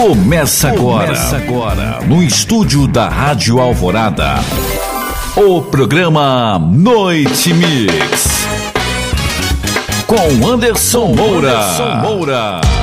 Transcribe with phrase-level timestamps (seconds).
[0.00, 1.08] Começa agora.
[1.08, 4.36] Começa agora no estúdio da Rádio Alvorada.
[5.36, 8.46] O programa Noite Mix.
[10.06, 11.50] Com Anderson Moura.
[11.50, 12.79] Anderson Moura.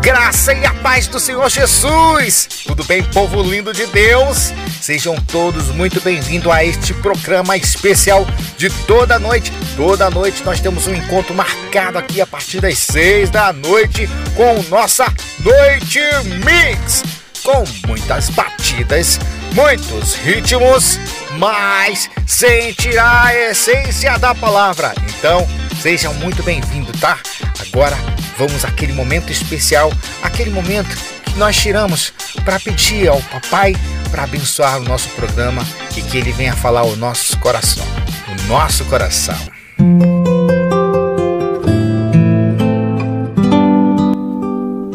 [0.00, 2.48] Graça e a paz do Senhor Jesus.
[2.66, 4.50] Tudo bem, povo lindo de Deus?
[4.80, 8.26] Sejam todos muito bem-vindos a este programa especial
[8.56, 9.52] de toda noite.
[9.76, 14.62] Toda noite nós temos um encontro marcado aqui a partir das seis da noite com
[14.70, 15.04] nossa
[15.40, 16.00] Noite
[16.46, 17.02] Mix.
[17.42, 19.18] Com muitas batidas,
[19.52, 20.98] muitos ritmos,
[21.40, 24.92] mas sem tirar a essência da palavra.
[25.08, 25.48] Então,
[25.80, 27.18] sejam muito bem-vindos, tá?
[27.58, 27.96] Agora
[28.36, 29.90] vamos àquele momento especial,
[30.22, 32.12] aquele momento que nós tiramos
[32.44, 33.74] para pedir ao papai
[34.10, 37.86] para abençoar o nosso programa e que ele venha falar o nosso coração,
[38.28, 39.38] o nosso coração.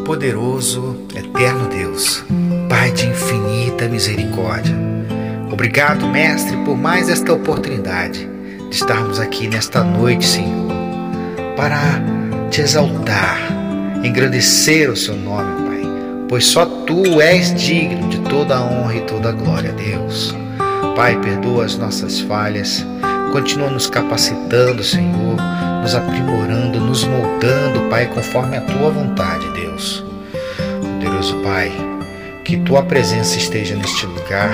[0.05, 2.23] Poderoso, eterno Deus,
[2.69, 4.94] Pai de infinita misericórdia.
[5.55, 8.27] Obrigado, mestre, por mais esta oportunidade
[8.69, 10.67] de estarmos aqui nesta noite, Senhor,
[11.55, 11.79] para
[12.51, 13.39] te exaltar,
[14.03, 19.29] engrandecer o seu nome, pois só tu és digno de toda a honra e toda
[19.29, 20.35] a glória, Deus.
[20.93, 22.85] Pai, perdoa as nossas falhas,
[23.31, 25.37] continua nos capacitando, Senhor,
[25.81, 30.03] nos aprimorando, nos moldando, Pai, conforme a tua vontade, Deus.
[30.81, 31.71] Poderoso Pai,
[32.45, 34.51] que tua presença esteja neste lugar,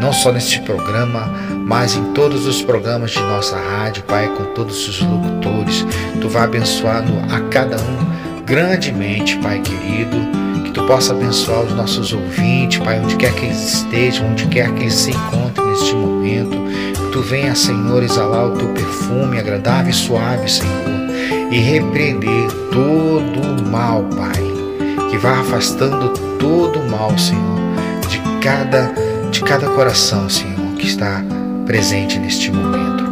[0.00, 1.26] não só neste programa,
[1.66, 5.84] mas em todos os programas de nossa rádio, Pai, com todos os locutores.
[6.20, 10.16] Tu vai abençoando a cada um grandemente, Pai querido
[10.64, 14.72] que tu possa abençoar os nossos ouvintes, Pai, onde quer que eles estejam, onde quer
[14.74, 16.56] que eles se encontrem neste momento.
[16.94, 21.10] Que tu venha, Senhor, exalar o teu perfume agradável e suave, Senhor,
[21.50, 25.10] e repreender todo o mal, Pai.
[25.10, 27.60] Que vá afastando todo o mal, Senhor,
[28.08, 28.92] de cada,
[29.30, 31.22] de cada coração, Senhor, que está
[31.64, 33.04] presente neste momento.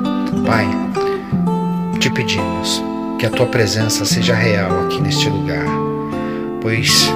[0.44, 0.66] Pai,
[2.00, 2.82] te pedimos
[3.20, 5.64] que a tua presença seja real aqui neste lugar,
[6.60, 7.08] pois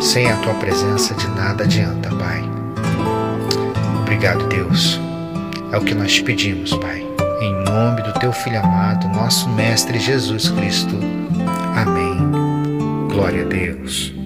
[0.00, 2.48] sem a tua presença de nada adianta, Pai.
[4.02, 5.00] Obrigado, Deus.
[5.72, 7.04] É o que nós te pedimos, Pai.
[7.40, 10.94] Em nome do teu Filho amado, nosso Mestre Jesus Cristo.
[11.74, 12.16] Amém.
[13.08, 14.17] Glória a Deus.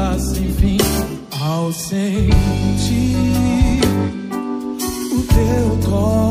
[0.00, 0.78] vida sem fim
[1.40, 2.30] ao sentir
[5.12, 6.29] o teu corpo.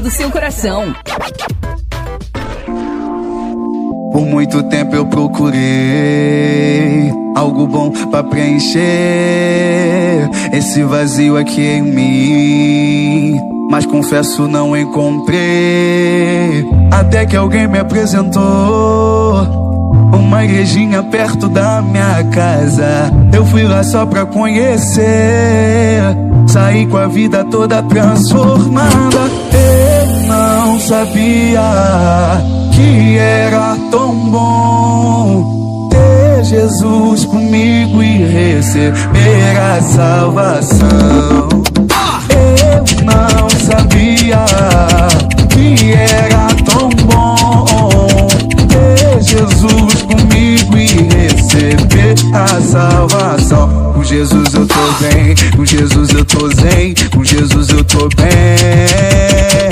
[0.00, 0.94] Do seu coração.
[4.12, 5.62] Por muito tempo eu procurei
[7.34, 8.82] algo bom para preencher
[10.52, 13.40] esse vazio aqui em mim.
[13.70, 16.64] Mas confesso não encontrei.
[16.90, 19.62] Até que alguém me apresentou
[20.12, 23.10] uma igrejinha perto da minha casa.
[23.32, 26.02] Eu fui lá só pra conhecer.
[26.46, 29.30] Saí com a vida toda transformada.
[30.92, 31.62] Sabia
[32.70, 41.48] que era tão bom ter Jesus comigo e receber a salvação.
[42.28, 44.44] Eu não sabia
[45.48, 48.28] que era tão bom
[48.68, 53.94] ter Jesus comigo e receber a salvação.
[53.94, 59.71] Com Jesus eu tô bem, com Jesus eu tô zen, com Jesus eu tô bem.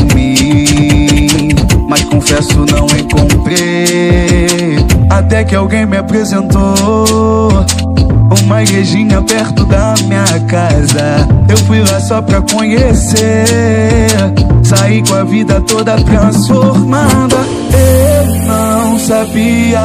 [5.45, 7.49] que alguém me apresentou.
[8.43, 11.27] Uma igrejinha perto da minha casa.
[11.49, 14.07] Eu fui lá só pra conhecer.
[14.63, 17.37] Saí com a vida toda transformada.
[17.73, 19.79] Eu não sabia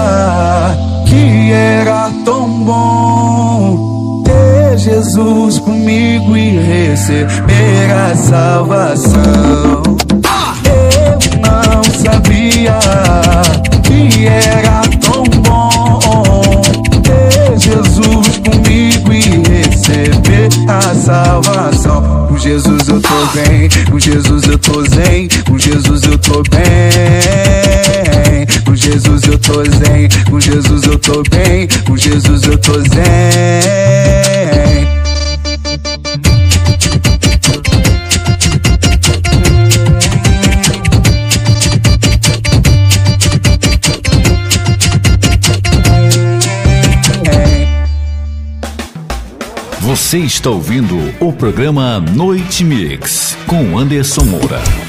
[1.07, 3.97] que era tão bom
[4.27, 9.83] Ter Jesus comigo e receber a salvação.
[10.65, 12.79] Eu não sabia
[13.85, 14.66] que era
[21.07, 22.27] salvação.
[22.29, 28.45] Com Jesus eu tô bem, com Jesus eu tô zen, com Jesus eu tô bem.
[28.65, 32.97] Com Jesus eu tô zen, com Jesus eu tô bem, com Jesus eu tô zen.
[50.07, 54.86] Você está ouvindo o programa Noite Mix com Anderson Moura.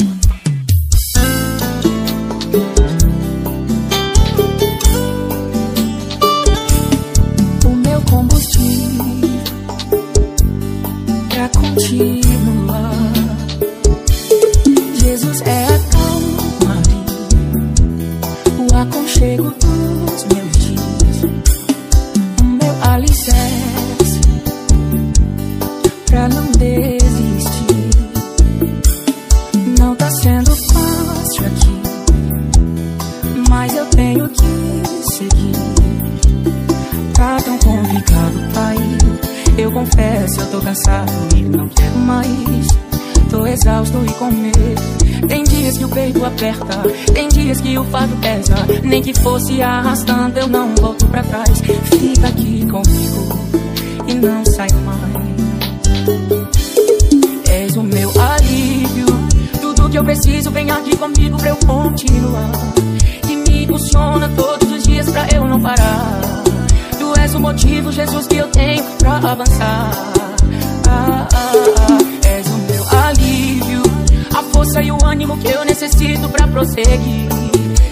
[76.27, 77.27] Necessito pra prosseguir.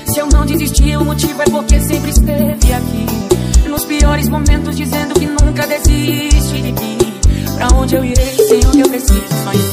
[0.07, 3.69] Se eu não desisti, o motivo é porque sempre esteve aqui.
[3.69, 6.97] Nos piores momentos, dizendo que nunca desiste de mim.
[7.55, 9.69] Pra onde eu irei sem o que eu preciso Só em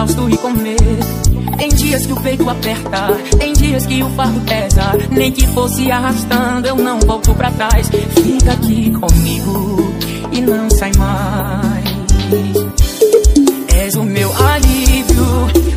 [0.00, 4.40] exausto e com medo tem dias que o peito aperta, tem dias que o fardo
[4.40, 4.82] pesa.
[5.10, 7.90] Nem que fosse arrastando, eu não volto pra trás.
[8.14, 9.94] Fica aqui comigo
[10.32, 11.84] e não sai mais.
[13.74, 15.26] És o meu alívio,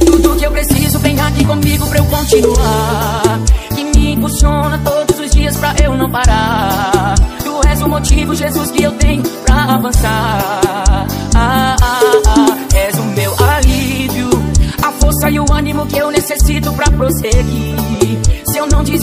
[0.06, 3.42] tudo que eu preciso vem aqui comigo pra eu continuar.
[3.76, 7.16] Que me impulsiona todos os dias pra eu não parar.
[7.44, 10.43] Tu és o motivo, Jesus, que eu tenho pra avançar.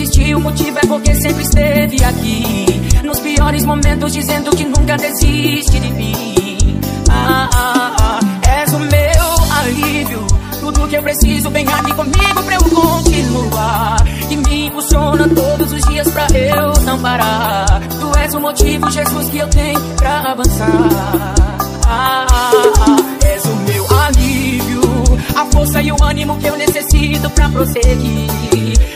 [0.00, 2.66] Desistir, o motivo é porque sempre esteve aqui.
[3.04, 6.80] Nos piores momentos, dizendo que nunca desiste de mim.
[7.10, 10.26] Ah, ah, ah, és o meu alívio.
[10.60, 13.96] Tudo que eu preciso, vem aqui comigo pra eu continuar.
[14.28, 17.80] Que me impulsiona todos os dias pra eu não parar.
[17.88, 21.34] Tu és o motivo, Jesus, que eu tenho pra avançar.
[21.86, 24.79] Ah, ah, ah, és o meu alívio.
[25.60, 28.30] Força e o ânimo que eu necessito pra prosseguir.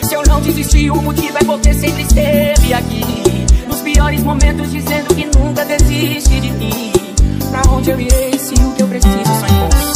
[0.03, 3.05] Se eu não desistir, o motivo é porque sempre esteve aqui.
[3.69, 6.91] Nos piores momentos, dizendo que nunca desiste de mim.
[7.51, 9.94] Pra onde eu irei se o que eu preciso só encontro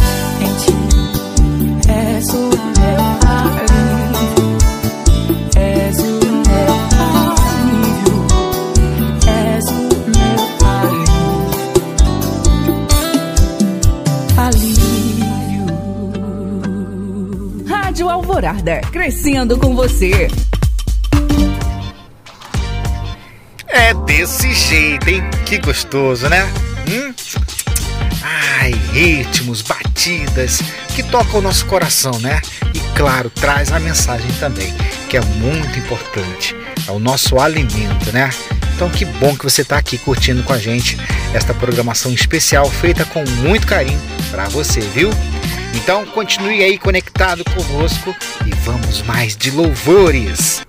[18.92, 20.28] Crescendo com você.
[23.66, 25.24] É desse jeito, hein?
[25.44, 26.44] Que gostoso, né?
[26.88, 27.12] Hum?
[28.22, 30.60] Ai, ritmos, batidas
[30.94, 32.40] que tocam o nosso coração, né?
[32.72, 34.72] E claro, traz a mensagem também,
[35.08, 36.54] que é muito importante.
[36.86, 38.30] É o nosso alimento, né?
[38.76, 40.96] Então que bom que você está aqui curtindo com a gente
[41.34, 45.10] esta programação especial feita com muito carinho para você, viu?
[45.74, 48.14] Então continue aí conectado conosco
[48.46, 50.67] e vamos mais de louvores.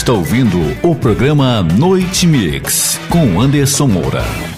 [0.00, 4.49] Está ouvindo o programa Noite Mix com Anderson Moura.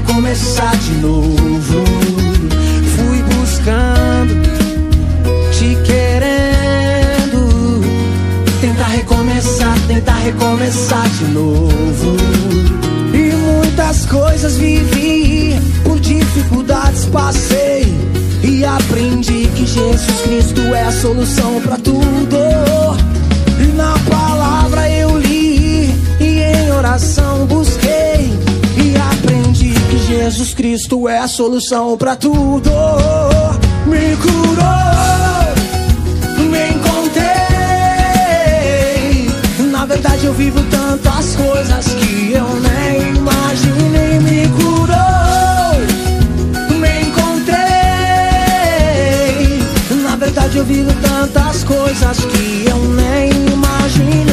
[0.00, 1.84] Recomeçar de novo.
[2.96, 4.34] Fui buscando,
[5.52, 7.40] te querendo,
[8.60, 12.16] tentar recomeçar, tentar recomeçar de novo.
[13.12, 17.94] E muitas coisas vivi, por dificuldades passei.
[18.42, 22.38] E aprendi que Jesus Cristo é a solução pra tudo.
[23.58, 27.69] E na palavra eu li, e em oração busquei.
[30.30, 32.70] Jesus Cristo é a solução pra tudo.
[33.84, 35.54] Me curou,
[36.38, 37.26] me encontrei.
[39.72, 44.20] Na verdade eu vivo tantas coisas que eu nem imaginei.
[44.20, 45.80] Me curou,
[46.78, 47.58] me encontrei.
[50.04, 54.29] Na verdade eu vivo tantas coisas que eu nem imaginei.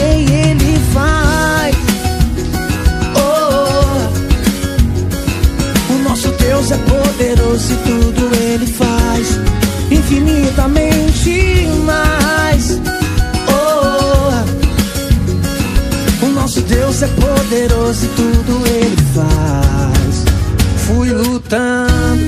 [21.47, 22.19] Fui lutando,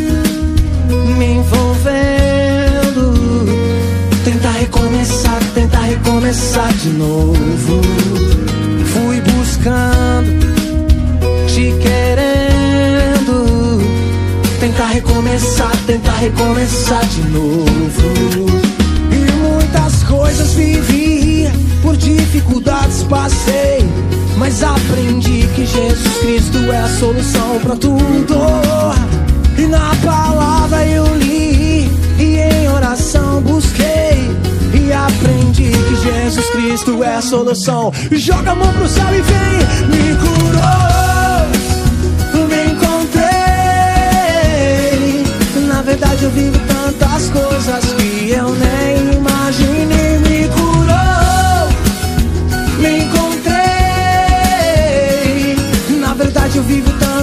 [1.17, 3.11] me envolvendo,
[4.23, 7.81] tentar recomeçar, tentar recomeçar de novo.
[8.85, 10.47] Fui buscando,
[11.47, 13.81] te querendo,
[14.61, 18.45] tentar recomeçar, tentar recomeçar de novo.
[19.11, 21.49] E muitas coisas vivi,
[21.81, 23.85] por dificuldades passei.
[24.37, 29.08] Mas aprendi que Jesus Cristo é a solução pra tudo.
[29.59, 34.31] E na palavra eu li, e em oração busquei.
[34.73, 37.91] E aprendi que Jesus Cristo é a solução.
[38.09, 41.45] Joga a mão pro céu e vem, me curou,
[42.47, 43.25] me encontrei.
[45.67, 49.98] Na verdade eu vivo tantas coisas que eu nem imaginei.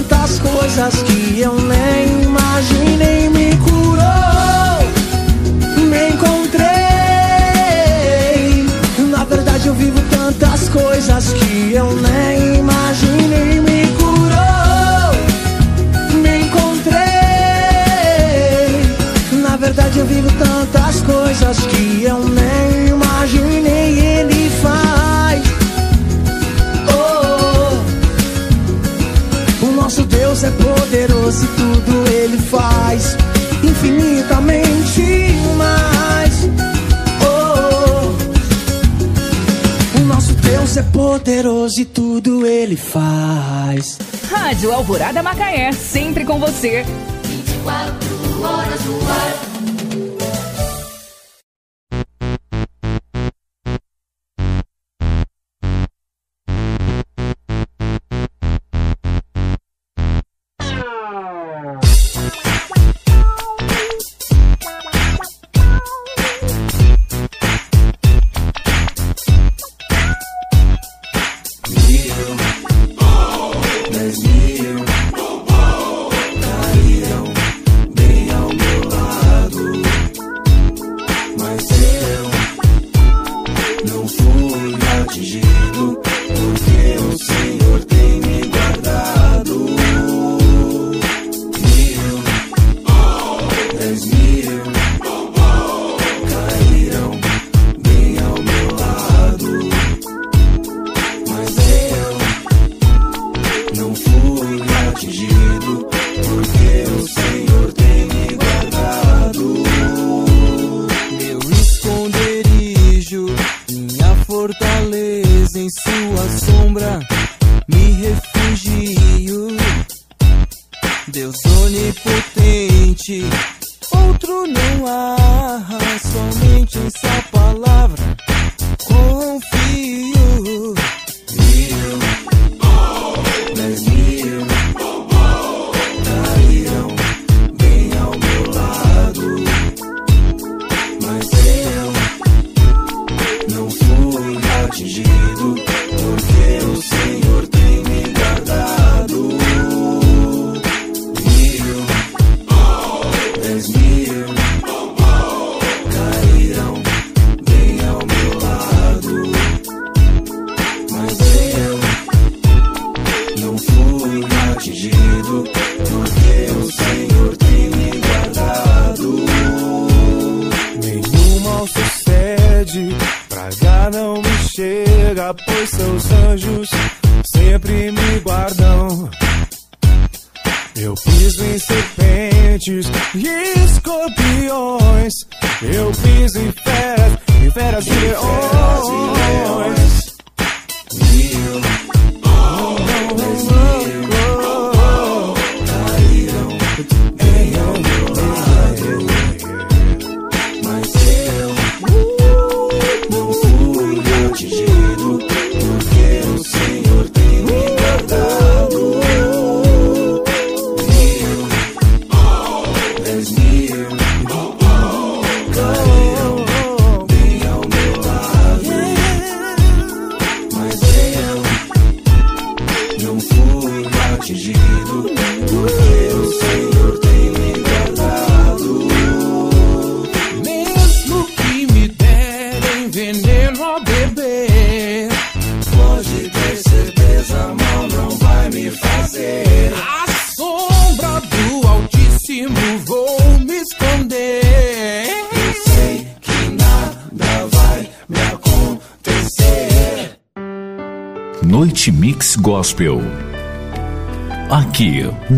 [0.07, 3.29] Tantas coisas que eu nem imaginei.
[3.29, 4.79] Me curou,
[5.77, 6.67] me encontrei.
[9.09, 13.59] Na verdade eu vivo tantas coisas que eu nem imaginei.
[13.59, 15.13] Me curou,
[16.21, 16.97] me encontrei.
[19.41, 23.99] Na verdade eu vivo tantas coisas que eu nem imaginei.
[23.99, 24.36] Ele
[30.87, 33.17] poderoso e tudo ele faz
[33.61, 35.01] infinitamente
[35.57, 36.49] mais.
[37.25, 38.13] Oh,
[39.99, 43.97] o nosso Deus é poderoso e tudo ele faz.
[44.29, 46.85] Rádio Alvorada Macaé, sempre com você.
[47.25, 49.46] 24 horas no ar.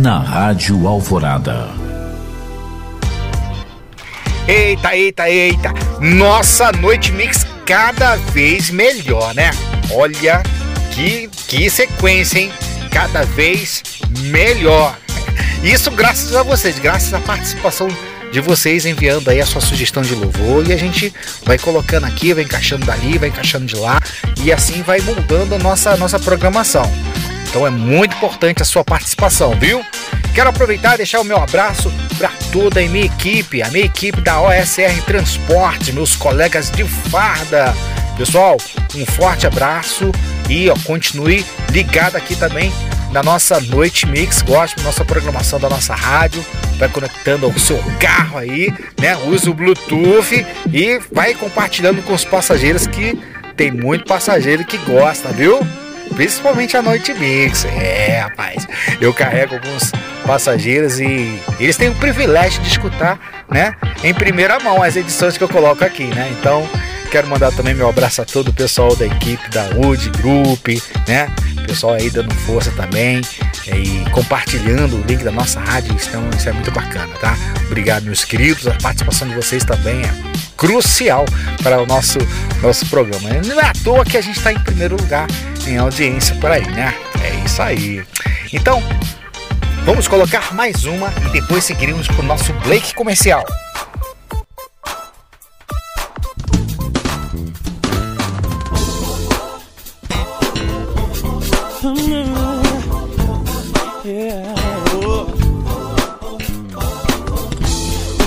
[0.09, 1.67] Na Rádio Alvorada.
[4.47, 5.71] Eita, eita, eita!
[6.01, 9.51] Nossa noite mix cada vez melhor, né?
[9.91, 10.41] Olha
[10.93, 12.51] que, que sequência, hein?
[12.89, 13.83] Cada vez
[14.21, 14.97] melhor.
[15.61, 17.87] Isso graças a vocês, graças à participação
[18.31, 21.13] de vocês enviando aí a sua sugestão de louvor e a gente
[21.45, 23.99] vai colocando aqui, vai encaixando dali, vai encaixando de lá
[24.43, 26.91] e assim vai moldando a nossa, nossa programação.
[27.47, 29.85] Então é muito importante a sua participação, viu?
[30.39, 34.21] Quero aproveitar e deixar o meu abraço para toda a minha equipe, a minha equipe
[34.21, 37.75] da OSR Transporte, meus colegas de farda.
[38.17, 38.55] Pessoal,
[38.95, 40.13] um forte abraço
[40.47, 42.71] e ó, continue ligado aqui também
[43.11, 46.41] na nossa Noite Mix Gospel, nossa programação da nossa rádio.
[46.77, 49.17] Vai conectando ao seu carro aí, né?
[49.17, 53.21] Usa o Bluetooth e vai compartilhando com os passageiros que
[53.57, 55.59] tem muito passageiro que gosta, viu?
[56.15, 57.65] Principalmente a Noite Mix.
[57.65, 58.65] É, rapaz.
[59.01, 59.91] Eu carrego alguns
[60.29, 63.73] passageiros e eles têm o privilégio de escutar, né?
[64.03, 66.31] Em primeira mão as edições que eu coloco aqui, né?
[66.39, 66.69] Então,
[67.09, 70.67] quero mandar também meu abraço a todo o pessoal da equipe da UD Group,
[71.07, 71.31] né?
[71.65, 73.21] Pessoal aí dando força também
[73.67, 75.95] é, e compartilhando o link da nossa rádio.
[75.99, 77.35] Então, isso é muito bacana, tá?
[77.65, 78.67] Obrigado, meus queridos.
[78.67, 80.13] A participação de vocês também é
[80.55, 81.25] crucial
[81.63, 82.19] para o nosso,
[82.61, 83.29] nosso programa.
[83.47, 85.25] Não é à toa que a gente está em primeiro lugar
[85.65, 86.93] em audiência por aí, né?
[87.19, 88.03] É isso aí.
[88.53, 88.83] Então,
[89.89, 93.43] vamos colocar mais uma e depois seguiremos para o nosso break comercial.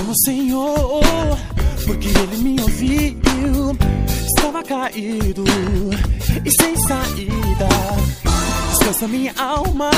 [0.09, 1.38] O Senhor,
[1.87, 3.79] porque Ele me ouviu,
[4.37, 5.44] estava caído
[6.44, 7.68] e sem saída.
[8.72, 9.90] Descansa minha alma,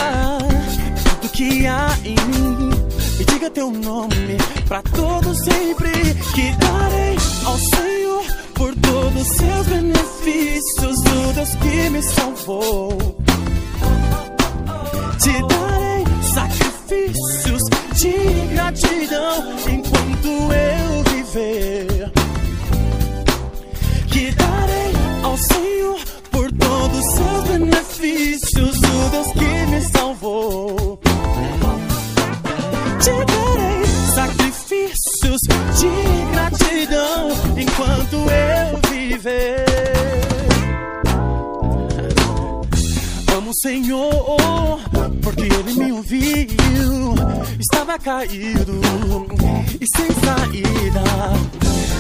[1.35, 2.70] que há em mim.
[3.18, 5.90] Me diga teu nome pra todo sempre.
[6.35, 13.16] Que darei ao Senhor por todos os seus benefícios, do Deus que me salvou.
[15.18, 17.62] Te darei sacrifícios
[17.94, 22.12] de gratidão enquanto eu viver.
[24.09, 24.92] Que darei
[25.23, 30.94] ao Senhor por todos os seus benefícios, o Deus que me salvou
[33.05, 35.40] te darei sacrifícios
[35.79, 39.64] de gratidão enquanto eu viver.
[43.37, 44.81] Amo o Senhor,
[45.23, 47.14] porque Ele me ouviu.
[47.61, 48.81] Estava caído
[49.79, 51.03] e sem saída.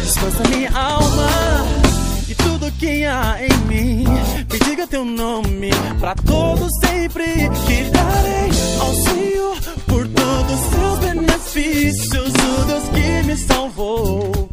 [0.04, 1.93] Descansa minha alma
[2.34, 4.04] e tudo que há em mim.
[4.50, 5.70] Me diga teu nome
[6.00, 7.24] pra todo sempre.
[7.66, 12.32] Que darei ao Senhor por todos os seus benefícios.
[12.34, 14.48] O Deus que me salvou.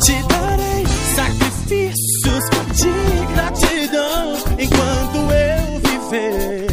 [0.00, 6.69] Te darei sacrifícios de gratidão enquanto eu viver.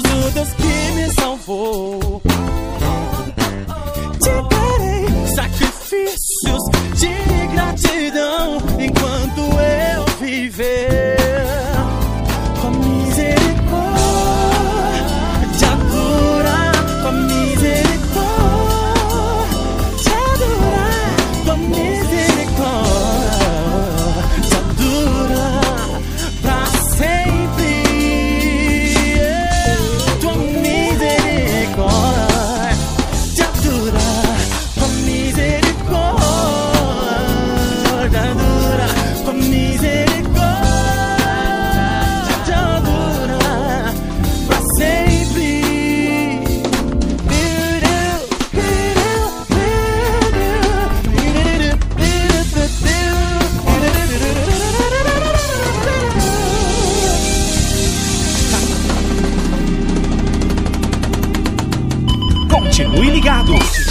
[0.00, 0.26] Benefícios.
[0.26, 2.22] O Deus que me salvou.
[4.20, 6.62] Te darei sacrifícios
[6.98, 11.53] de gratidão enquanto eu viver.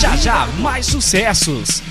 [0.03, 1.81] Já já mais sucessos.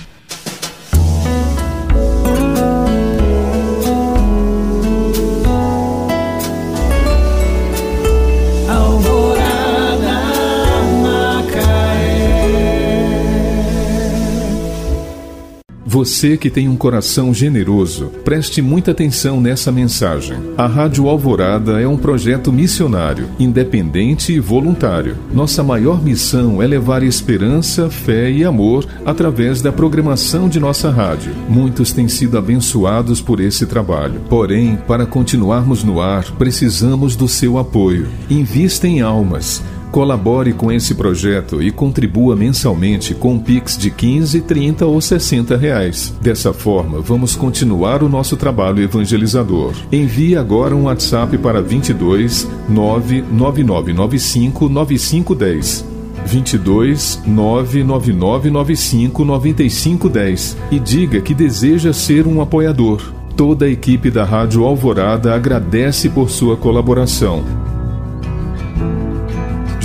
[15.93, 20.39] Você que tem um coração generoso, preste muita atenção nessa mensagem.
[20.57, 25.19] A Rádio Alvorada é um projeto missionário, independente e voluntário.
[25.35, 31.35] Nossa maior missão é levar esperança, fé e amor através da programação de nossa rádio.
[31.47, 34.19] Muitos têm sido abençoados por esse trabalho.
[34.31, 38.09] Porém, para continuarmos no ar, precisamos do seu apoio.
[38.31, 39.63] Invista em almas.
[39.93, 46.15] Colabore com esse projeto e contribua mensalmente com Pix de 15, 30 ou 60 reais.
[46.19, 49.75] Dessa forma, vamos continuar o nosso trabalho evangelizador.
[49.93, 55.85] Envie agora um WhatsApp para 22 99995 9510.
[56.25, 63.13] 22 99995 9510 e diga que deseja ser um apoiador.
[63.37, 67.45] Toda a equipe da Rádio Alvorada agradece por sua colaboração.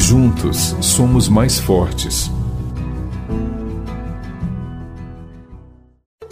[0.08, 2.32] Juntos somos mais fortes.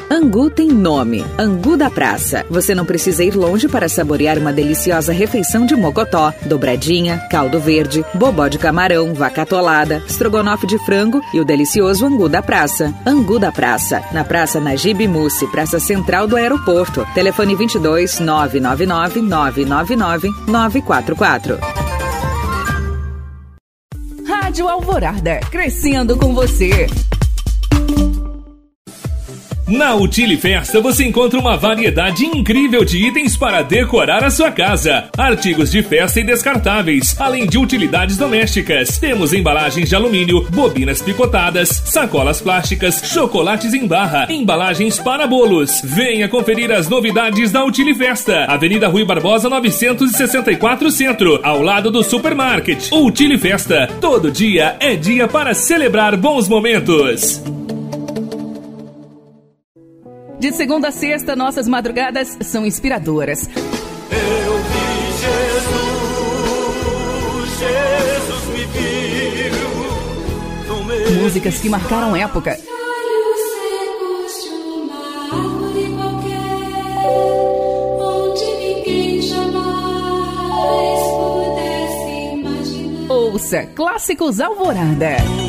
[0.10, 2.46] Angu tem nome, Angu da Praça.
[2.50, 8.06] Você não precisa ir longe para saborear uma deliciosa refeição de mocotó, dobradinha, caldo verde,
[8.14, 12.94] bobó de camarão, vaca atolada, estrogonofe de frango e o delicioso Angu da Praça.
[13.06, 17.06] Angu da Praça, na Praça Najib Mussi, Praça Central do Aeroporto.
[17.14, 21.85] Telefone 22 999 999 944.
[24.56, 26.88] Rádio Alvorada, crescendo com você.
[29.68, 35.10] Na Utile Festa você encontra uma variedade incrível de itens para decorar a sua casa.
[35.18, 39.00] Artigos de festa e descartáveis, além de utilidades domésticas.
[39.00, 45.82] Temos embalagens de alumínio, bobinas picotadas, sacolas plásticas, chocolates em barra, embalagens para bolos.
[45.84, 48.46] Venha conferir as novidades da Utile Festa.
[48.46, 52.92] Avenida Rui Barbosa 964 Centro, ao lado do Supermarket.
[52.92, 53.90] Utile Festa.
[54.00, 57.42] Todo dia é dia para celebrar bons momentos.
[60.46, 63.50] De segunda a sexta, nossas madrugadas são inspiradoras.
[63.50, 66.30] Eu vi Jesus,
[67.58, 68.64] Jesus me
[71.08, 71.24] viu.
[71.24, 72.60] Músicas que marcaram época.
[83.10, 85.45] Ouça Clássicos Alvorada.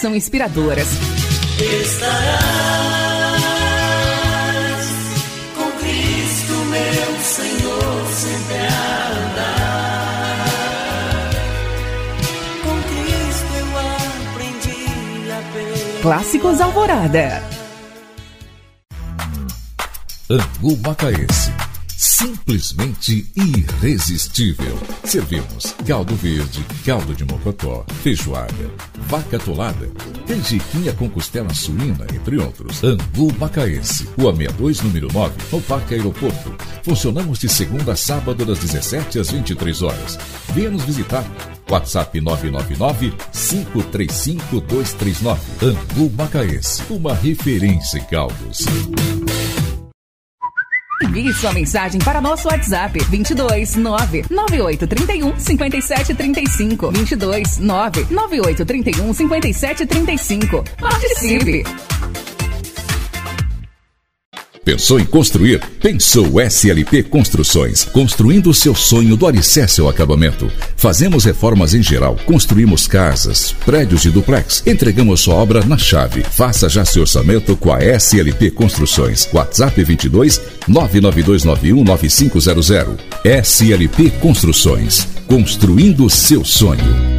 [0.00, 0.86] São inspiradoras.
[1.58, 2.08] Estarás
[5.56, 7.88] com Cristo, meu Senhor.
[12.62, 13.68] Com Cristo eu
[14.36, 16.00] aprendi a ver.
[16.02, 17.42] Clássicos Alvorada.
[20.30, 21.50] Angu Macaense.
[21.98, 24.78] Simplesmente irresistível.
[25.02, 28.54] Servimos caldo verde, caldo de mocotó, feijoada,
[29.08, 29.90] vaca tolada,
[30.24, 32.84] canjiquinha com costela suína, entre outros.
[32.84, 36.54] Angu Macaense, Rua 62, número 9, no Parque Aeroporto.
[36.84, 40.18] Funcionamos de segunda a sábado das 17 às 23 horas.
[40.54, 41.24] Venha nos visitar.
[41.68, 45.40] WhatsApp 999 535 239.
[45.62, 48.66] Angu Macaense, uma referência em caldos.
[51.00, 60.64] Envie sua mensagem para nosso WhatsApp 22 9 9831 5735 22 9 9831 5735.
[60.80, 61.97] Participe!
[64.68, 65.62] Pensou em construir?
[65.80, 67.84] Pensou SLP Construções.
[67.84, 70.52] Construindo o seu sonho do alicerce ao acabamento.
[70.76, 72.18] Fazemos reformas em geral.
[72.26, 74.62] Construímos casas, prédios de duplex.
[74.66, 76.22] Entregamos sua obra na chave.
[76.22, 79.26] Faça já seu orçamento com a SLP Construções.
[79.32, 80.38] WhatsApp 22
[80.68, 82.68] 99291 9500.
[83.24, 85.08] SLP Construções.
[85.26, 87.17] Construindo o seu sonho.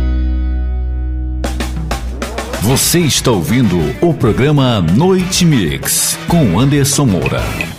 [2.62, 7.79] Você está ouvindo o programa Noite Mix com Anderson Moura.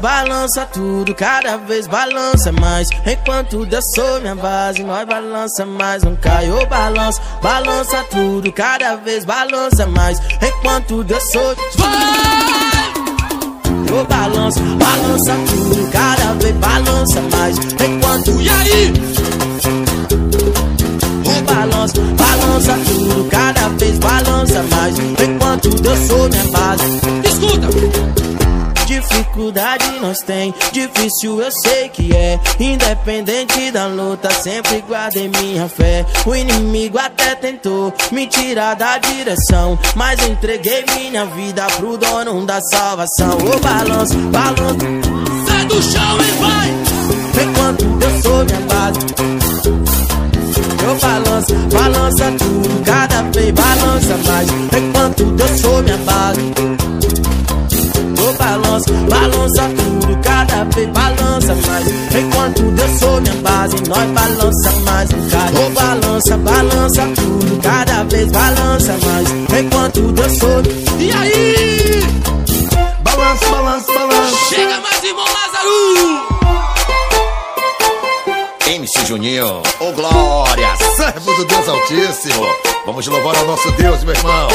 [0.00, 2.88] Balança tudo, cada vez balança mais.
[3.04, 6.48] Enquanto sou minha base, nós balança mais, não cai.
[6.50, 10.20] O balanço, balança tudo, cada vez balança mais.
[10.40, 11.56] Enquanto sou.
[13.90, 17.58] O balanço, balança tudo, cada vez balança mais.
[17.58, 18.40] Enquanto.
[18.40, 18.92] E aí?
[21.26, 24.96] O balanço, balança tudo, cada vez balança mais.
[24.98, 26.84] Enquanto sou minha base.
[27.24, 28.23] Escuta!
[28.94, 32.38] Dificuldade nós tem, difícil eu sei que é.
[32.60, 36.06] Independente da luta, sempre guardei minha fé.
[36.24, 42.46] O inimigo até tentou me tirar da direção, mas eu entreguei minha vida pro dono
[42.46, 43.36] da salvação.
[43.36, 44.86] O balanço, balanço,
[45.48, 46.68] sai do chão e vai!
[47.42, 49.00] Enquanto eu sou minha base.
[50.86, 54.48] Eu balanço, balança tudo, cada vez balança mais.
[54.50, 56.94] Enquanto Deus sou minha base.
[58.44, 61.86] Eu balanço, balança tudo, cada vez balança mais.
[62.14, 65.64] Enquanto Deus sou minha base, nós balança mais cai.
[65.64, 69.30] Eu balança, balança tudo, cada vez balança mais.
[69.58, 70.62] Enquanto Deus sou.
[70.98, 72.00] E aí?
[73.02, 74.36] Balança, balança, balança.
[74.48, 76.34] Chega mais, irmão Lázaro!
[78.66, 82.46] MC Juninho, ô glória, servo do Deus Altíssimo.
[82.84, 84.48] Vamos louvar ao nosso Deus, meu irmão.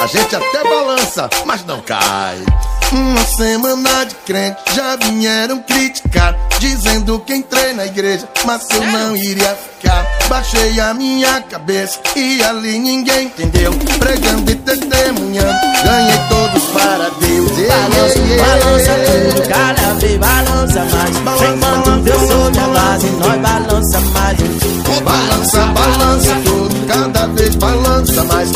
[0.00, 2.44] A gente até balança, mas não cai.
[2.92, 9.16] Uma semana de crente já vieram criticar, dizendo que entrei na igreja, mas eu não
[9.16, 10.06] iria ficar.
[10.28, 13.72] Baixei a minha cabeça e ali ninguém entendeu.
[13.98, 17.50] Pregando e testemunhando, ganhei todos para Deus.
[17.66, 21.16] Balança, balança tudo, cada vez balança mais.
[21.16, 24.38] Enquanto Deus sou minha base, nós balança mais.
[25.02, 28.50] Balança, balança tudo, cada vez balança mais.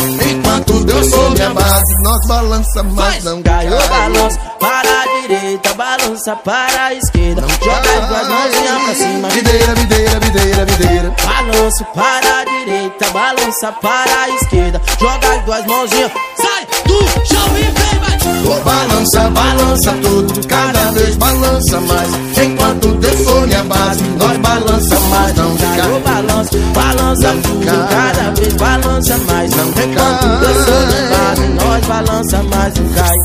[0.66, 3.66] Enquanto Deus sou minha base, nós balança mais, não cai.
[3.66, 7.42] Caiu balança para a direita, balança para a esquerda.
[7.62, 9.28] Joga as duas mãozinhas pra cima.
[9.28, 11.14] Videira, videira, videira, videira.
[11.24, 14.82] Balanço para a direita, balança para a esquerda.
[14.98, 16.12] Joga as duas mãozinhas.
[16.36, 18.15] Sai do chão e vem, vai!
[18.48, 22.10] Oh, balança, balança tudo, cada vez balança mais.
[22.44, 26.00] Enquanto Deus for minha base, nós balança mais, não cai.
[26.00, 29.52] balança, balança tudo, cada vez balança mais.
[29.52, 33.16] Enquanto Deus sou minha base, nós balança mais, não cai.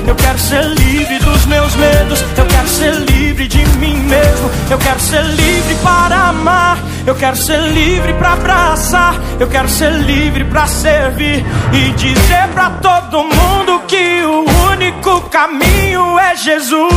[0.07, 4.79] Eu quero ser livre dos meus medos, eu quero ser livre de mim mesmo, eu
[4.79, 10.45] quero ser livre para amar, eu quero ser livre para abraçar, eu quero ser livre
[10.45, 16.93] para servir e dizer para todo mundo que o único caminho é Jesus.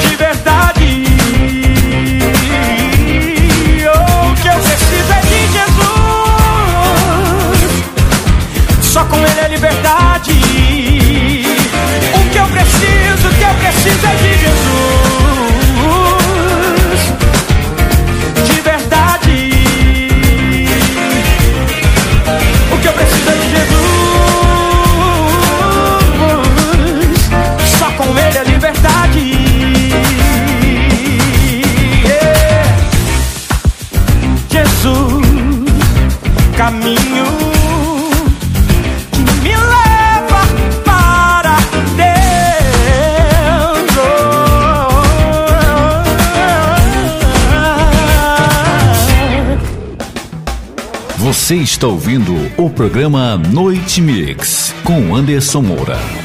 [0.00, 0.61] De verdade.
[8.92, 10.32] Só com Ele é liberdade.
[12.14, 14.60] O que eu preciso, o que eu preciso é de Jesus.
[18.44, 19.50] De verdade.
[22.70, 23.72] O que eu preciso é de Jesus.
[27.78, 29.20] Só com Ele é liberdade.
[32.04, 32.76] Yeah.
[34.50, 35.26] Jesus,
[36.58, 37.11] caminho
[51.52, 56.21] Você está ouvindo o programa Noite Mix com Anderson Moura.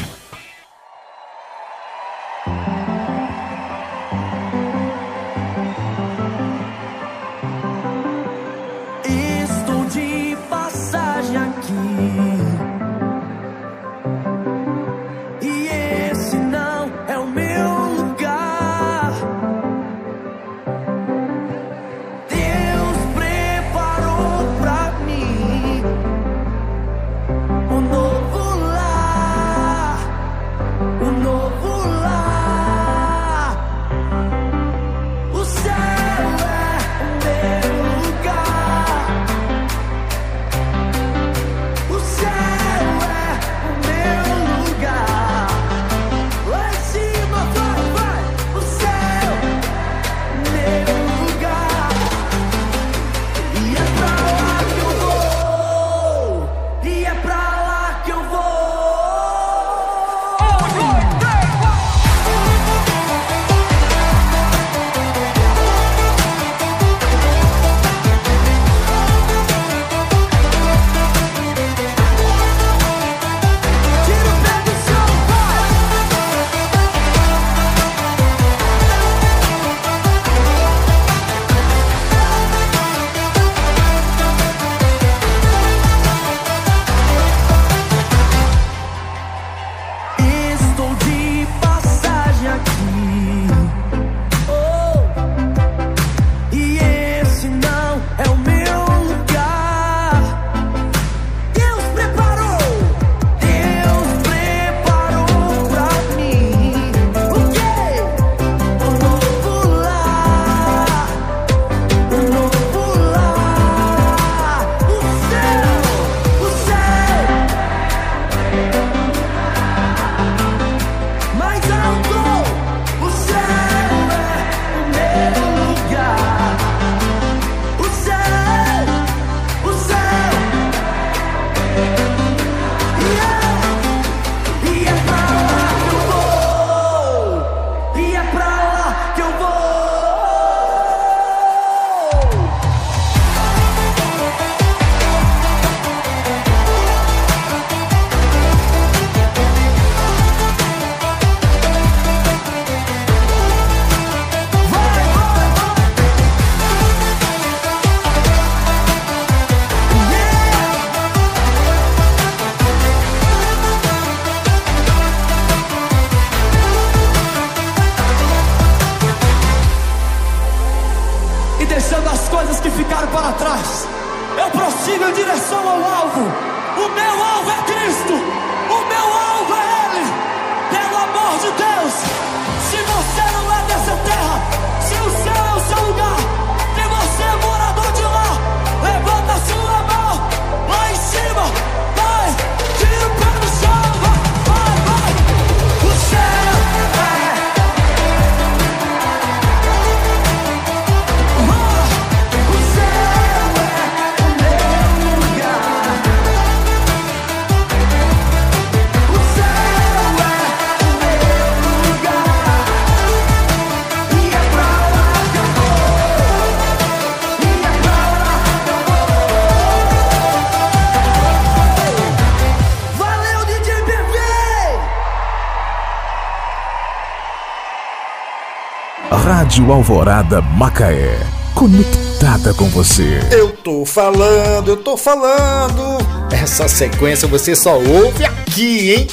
[229.58, 231.18] Rádio Alvorada Macaé.
[231.52, 233.18] Conectada com você.
[233.32, 235.98] Eu tô falando, eu tô falando.
[236.30, 239.06] Essa sequência você só ouve aqui, hein?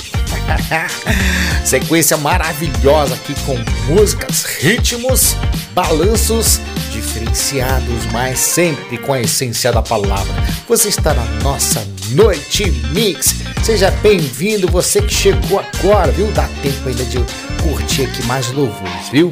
[1.65, 3.57] sequência maravilhosa aqui com
[3.91, 5.35] músicas, ritmos,
[5.73, 10.31] balanços diferenciados, mas sempre com a essência da palavra.
[10.67, 13.33] Você está na nossa Noite Mix.
[13.63, 16.31] Seja bem-vindo, você que chegou agora, viu?
[16.33, 17.17] Dá tempo ainda de
[17.63, 19.31] curtir aqui mais louvores, viu?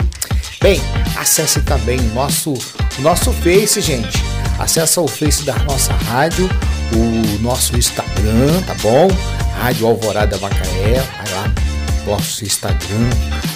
[0.63, 0.79] Bem,
[1.23, 2.53] acesse também nosso
[2.99, 4.21] nosso Face, gente.
[4.59, 6.49] Acesse o Face da nossa rádio,
[6.93, 9.07] o nosso Instagram, tá bom?
[9.57, 11.53] Rádio Alvorada Macaé, vai lá
[12.05, 13.09] nosso Instagram,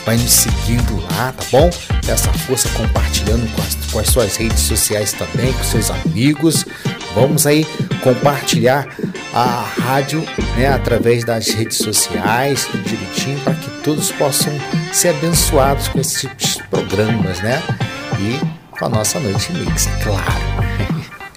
[0.06, 1.70] vai nos seguindo lá, tá bom?
[2.06, 6.66] Dessa força compartilhando com as, com as suas redes sociais também, com seus amigos.
[7.14, 7.66] Vamos aí
[8.02, 8.88] compartilhar
[9.34, 10.24] a rádio
[10.56, 14.54] né, através das redes sociais, tudo direitinho, para que todos possam
[14.94, 16.30] ser abençoados com esses
[16.88, 17.62] programas, né?
[18.20, 18.40] E
[18.72, 20.24] com a nossa noite mix, é claro.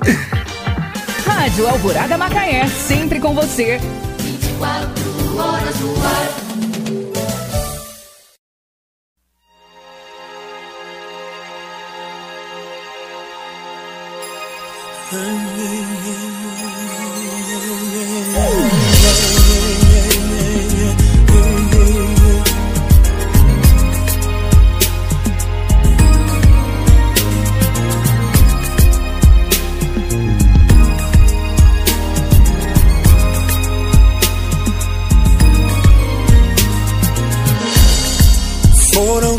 [1.26, 3.78] Rádio Alvorada Macaé, sempre com você.
[4.18, 6.49] 24 horas no ar.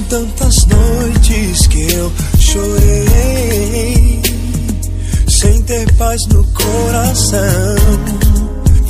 [0.09, 4.21] Tantas noites que eu chorei,
[5.27, 7.39] sem ter paz no coração.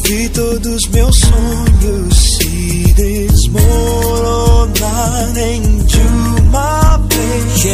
[0.04, 6.00] Vi todos meus sonhos se desmoronarem de
[6.40, 7.66] uma vez.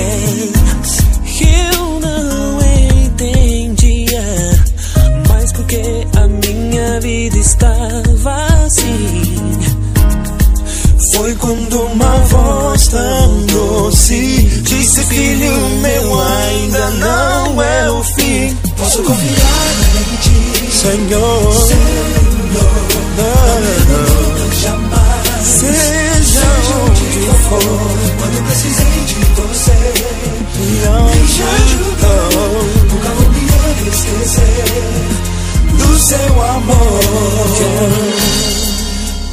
[1.42, 2.60] Eu não
[3.06, 4.26] entendia
[5.30, 8.07] mais porque a minha vida estava
[11.14, 18.56] Foi quando uma voz tão doce disse: Filho meu, ainda não é o fim.
[18.78, 21.54] Posso confiar em ti, Senhor.
[21.54, 21.78] Senhor,
[24.62, 25.44] jamais.
[25.44, 26.48] Seja
[26.84, 27.08] onde
[27.48, 27.62] for,
[28.20, 29.78] quando precisei de você,
[30.60, 30.72] me
[31.56, 32.64] ajudou.
[32.92, 33.44] Nunca vou me
[33.90, 34.66] esquecer
[35.78, 38.57] do seu amor.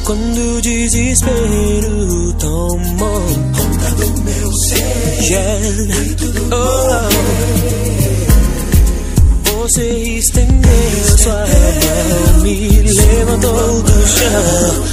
[0.05, 3.21] Quando o desespero tomou
[3.57, 5.67] conta do meu ser, yeah.
[6.05, 7.09] e tudo oh,
[9.63, 14.85] Você estendeu sua mão, me levantou do chão,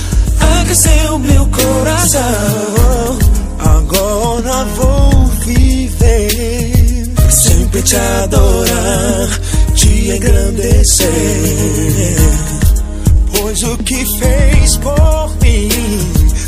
[0.61, 3.19] aqueceu meu coração.
[3.59, 9.41] Agora vou viver, sempre te adorar,
[9.75, 11.13] te engrandecer.
[13.53, 15.69] Pois o que fez por mim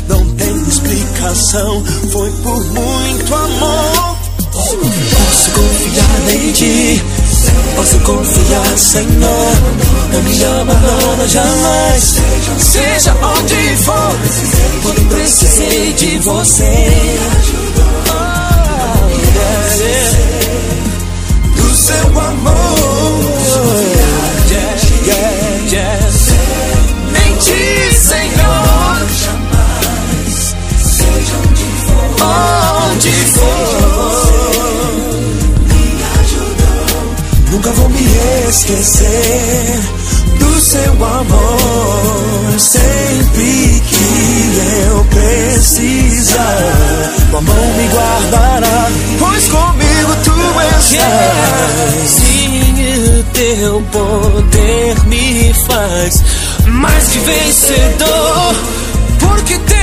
[0.07, 4.17] não tem explicação, foi por muito amor.
[4.51, 7.03] Posso confiar em ti,
[7.75, 9.53] posso confiar, Senhor.
[10.13, 12.15] Não me abandona jamais,
[12.57, 14.15] seja onde for.
[14.81, 16.73] Quando precisei de você,
[18.09, 20.17] oh, yeah, yeah.
[21.55, 23.14] do seu amor.
[37.65, 38.05] Nunca vou me
[38.47, 39.79] esquecer
[40.37, 42.59] do seu amor.
[42.59, 46.37] Sempre que eu precisar,
[47.31, 48.87] tua mão me guardará,
[49.17, 50.35] pois comigo tu
[50.85, 52.07] estás.
[52.07, 56.21] Sim, o teu poder me faz
[56.67, 58.55] mais que vencedor,
[59.19, 59.74] porque tenho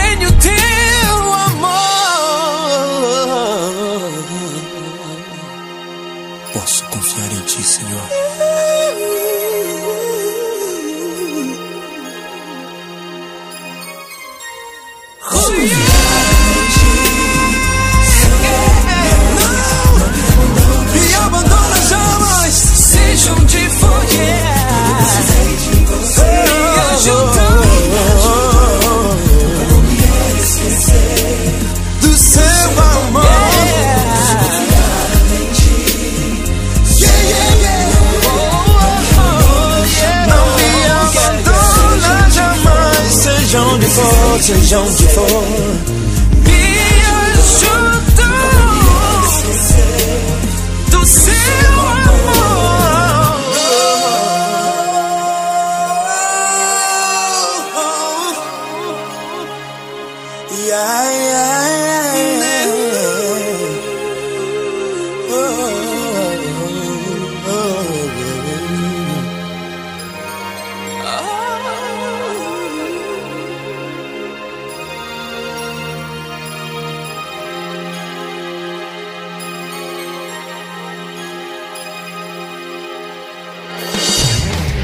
[44.53, 45.72] for, seja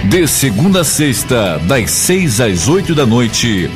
[0.09, 3.71] De segunda a sexta, das seis às oito da noite,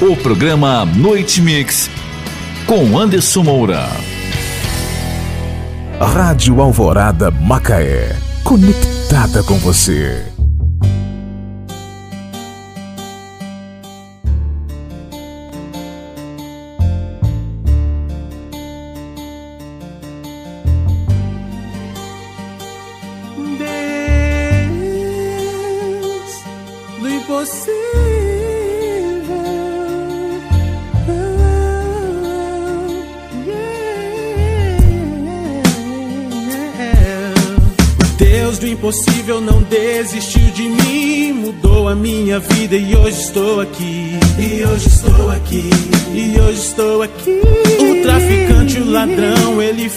[0.00, 1.90] o programa Noite Mix
[2.66, 3.88] com Anderson Moura.
[5.98, 8.14] Rádio Alvorada Macaé,
[8.44, 10.31] conectada com você.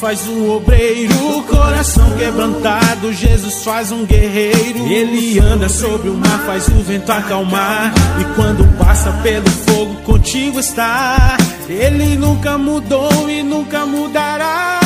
[0.05, 1.15] Faz um obreiro.
[1.35, 4.85] O coração quebrantado, Jesus faz um guerreiro.
[4.87, 7.91] Ele anda sobre o mar, faz o vento acalmar.
[8.21, 11.37] E quando passa pelo fogo, contigo está.
[11.67, 14.79] Ele nunca mudou e nunca mudará.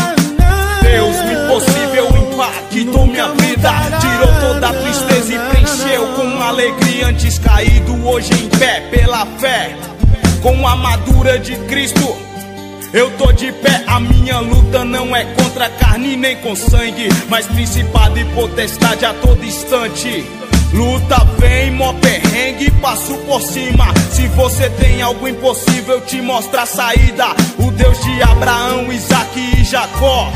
[0.81, 7.37] Deus do impossível impactou minha vida Tirou toda a tristeza e preencheu com alegria Antes
[7.37, 9.75] caído, hoje em pé pela fé
[10.41, 12.28] Com a armadura de Cristo
[12.93, 17.45] eu tô de pé, a minha luta não é contra carne nem com sangue, mas
[17.47, 20.25] principado e potestade a todo instante.
[20.73, 23.85] Luta vem, mó perrengue, passo por cima.
[24.11, 27.25] Se você tem algo impossível, eu te mostro a saída.
[27.57, 30.31] O Deus de Abraão, Isaac e Jacó.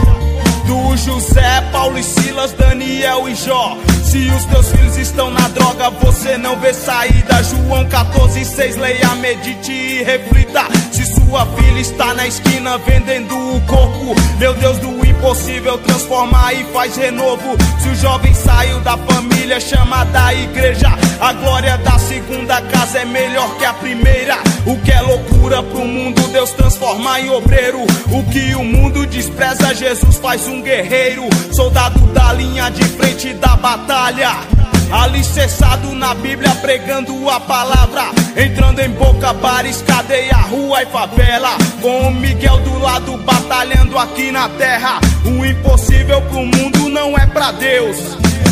[0.65, 3.77] Do José, Paulo e Silas, Daniel e Jó.
[4.03, 7.43] Se os teus filhos estão na droga, você não vê saída.
[7.43, 10.65] João 14, 6, leia, medite e reflita.
[10.91, 16.63] Se sua filha está na esquina vendendo o corpo, meu Deus do impossível transforma e
[16.65, 17.57] faz renovo.
[17.79, 20.89] Se o jovem saiu da família, chama da igreja.
[21.19, 24.37] A glória da segunda casa é melhor que a primeira.
[24.67, 27.81] O que é loucura pro mundo, Deus transforma em obreiro.
[28.11, 31.23] O que o mundo despreza, Jesus faz um guerreiro.
[31.51, 34.52] Soldado da linha de frente da batalha.
[34.91, 38.03] Alicerçado na Bíblia, pregando a palavra.
[38.35, 41.57] Entrando em boca, bares, cadeia, rua e favela.
[41.81, 44.99] Com o Miguel do lado, batalhando aqui na terra.
[45.25, 47.97] O impossível pro mundo não é pra Deus.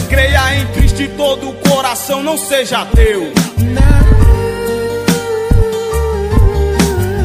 [0.09, 3.32] Creia em Cristo e todo o coração, não seja teu.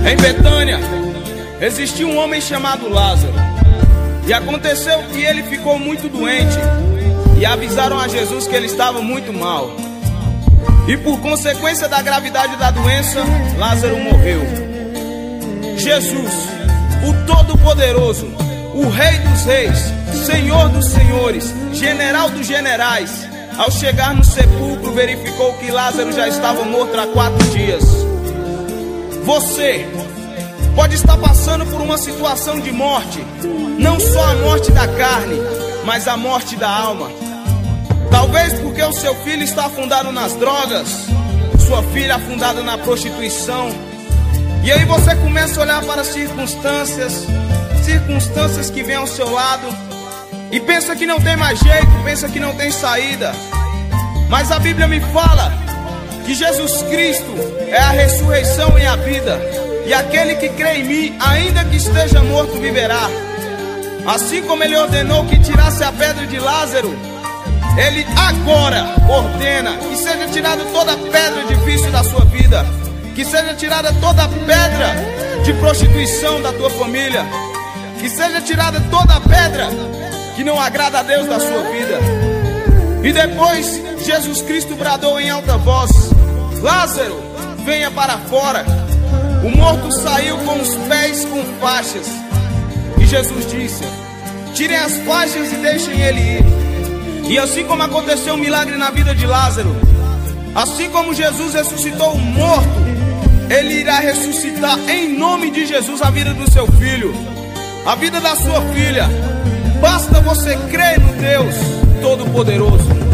[0.09, 0.79] Em Betânia,
[1.61, 3.35] existia um homem chamado Lázaro.
[4.27, 6.57] E aconteceu que ele ficou muito doente.
[7.39, 9.71] E avisaram a Jesus que ele estava muito mal.
[10.89, 13.23] E por consequência da gravidade da doença,
[13.59, 14.41] Lázaro morreu.
[15.77, 16.33] Jesus,
[17.07, 18.27] o Todo-Poderoso,
[18.75, 19.79] o Rei dos Reis,
[20.25, 23.27] Senhor dos Senhores, General dos Generais,
[23.59, 27.83] ao chegar no sepulcro, verificou que Lázaro já estava morto há quatro dias.
[29.25, 29.87] Você
[30.75, 33.25] pode estar passando por uma situação de morte,
[33.79, 35.37] não só a morte da carne,
[35.85, 37.09] mas a morte da alma.
[38.11, 40.89] Talvez porque o seu filho está afundado nas drogas,
[41.67, 43.71] sua filha afundada na prostituição.
[44.63, 47.27] E aí você começa a olhar para as circunstâncias,
[47.85, 49.69] circunstâncias que vêm ao seu lado,
[50.51, 53.33] e pensa que não tem mais jeito, pensa que não tem saída.
[54.29, 55.53] Mas a Bíblia me fala
[56.25, 57.35] que Jesus Cristo
[57.69, 59.39] é a ressurreição e a vida,
[59.87, 63.09] e aquele que crê em mim, ainda que esteja morto, viverá.
[64.07, 66.97] Assim como ele ordenou que tirasse a pedra de Lázaro,
[67.77, 72.65] ele agora ordena que seja tirada toda pedra de vício da sua vida,
[73.15, 74.95] que seja tirada toda pedra
[75.45, 77.25] de prostituição da tua família,
[78.01, 79.69] que seja tirada toda pedra
[80.35, 81.99] que não agrada a Deus da sua vida.
[83.03, 85.91] E depois Jesus Cristo bradou em alta voz:
[86.63, 87.21] Lázaro,
[87.65, 88.65] venha para fora.
[89.45, 92.07] O morto saiu com os pés com faixas.
[92.99, 93.85] E Jesus disse:
[94.55, 96.66] Tirem as faixas e deixem ele ir.
[97.29, 99.75] E assim como aconteceu um milagre na vida de Lázaro,
[100.55, 102.87] assim como Jesus ressuscitou o morto,
[103.51, 107.15] ele irá ressuscitar em nome de Jesus a vida do seu filho,
[107.85, 109.09] a vida da sua filha.
[109.81, 111.55] Basta você crer no Deus
[112.01, 113.07] Todo-Poderoso.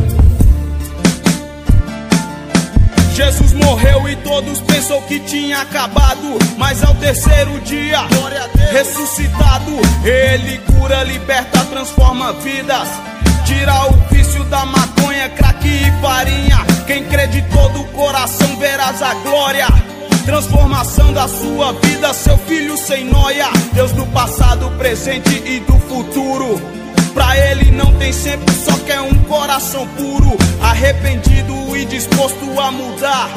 [3.14, 6.38] Jesus morreu e todos pensou que tinha acabado.
[6.56, 8.00] Mas ao terceiro dia,
[8.72, 9.70] ressuscitado,
[10.04, 12.88] ele cura, liberta, transforma vidas.
[13.44, 14.01] Tira o
[14.32, 16.64] vício da maconha, crack e farinha.
[16.86, 19.66] Quem crê de todo o coração verás a glória.
[20.24, 23.48] Transformação da sua vida, seu filho sem noia.
[23.72, 26.60] Deus do passado, presente e do futuro.
[27.12, 33.28] Pra ele não tem sempre, só quer um coração puro, arrependido e disposto a mudar.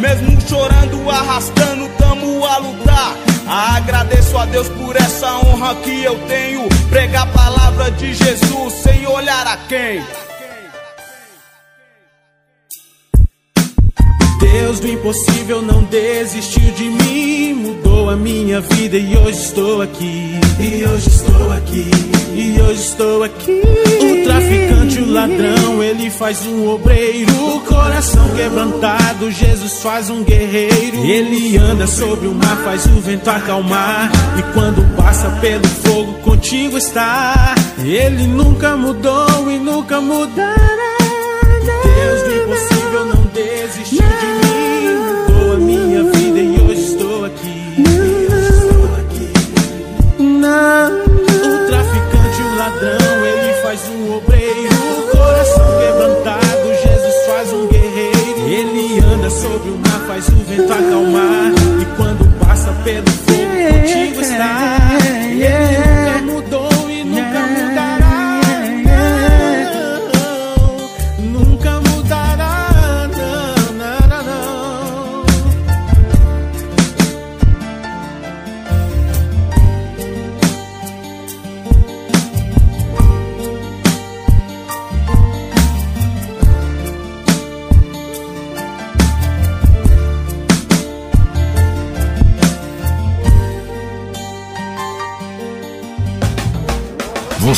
[0.00, 3.14] Mesmo chorando, arrastando, tamo a lutar.
[3.46, 6.68] Agradeço a Deus por essa honra que eu tenho.
[6.88, 10.02] Pregar a palavra de Jesus sem olhar a quem.
[14.54, 20.38] Deus do impossível não desistiu de mim, mudou a minha vida e hoje estou aqui.
[20.60, 21.90] E hoje estou aqui.
[22.36, 23.62] E hoje estou aqui.
[24.00, 27.32] O traficante, o ladrão, ele faz um obreiro.
[27.34, 31.04] O coração quebrantado, Jesus faz um guerreiro.
[31.04, 34.08] Ele anda sobre o mar, faz o vento acalmar.
[34.38, 37.56] E quando passa pelo fogo, contigo está.
[37.84, 40.94] Ele nunca mudou e nunca mudará.
[41.64, 42.23] Deus
[60.14, 61.52] faz o vento acalmar.
[61.80, 64.73] E quando passa pelo fogo, contigo está.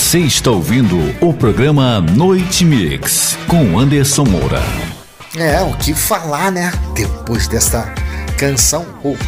[0.06, 4.62] Você está ouvindo o programa Noite Mix com Anderson Moura.
[5.34, 6.72] É, o que falar, né?
[6.94, 7.92] Depois desta
[8.38, 9.18] canção, ou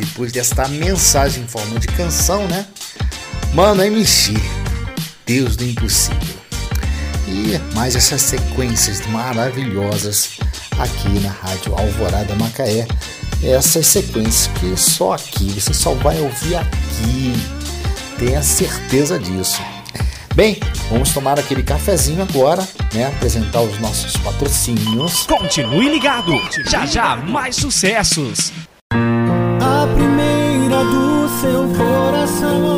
[0.00, 2.66] depois desta mensagem em forma de canção, né?
[3.54, 4.34] Mano, MC,
[5.24, 6.34] Deus do impossível.
[7.28, 10.38] E mais essas sequências maravilhosas
[10.76, 12.88] aqui na Rádio Alvorada Macaé.
[13.44, 17.32] Essas sequências que só aqui, você só vai ouvir aqui.
[18.18, 19.62] Tenha certeza disso.
[20.36, 20.58] Bem,
[20.90, 22.62] vamos tomar aquele cafezinho agora,
[22.92, 23.06] né?
[23.06, 25.26] Apresentar os nossos patrocínios.
[25.26, 26.30] Continue ligado,
[26.70, 28.52] já já mais sucessos.
[28.92, 32.75] A primeira do seu coração.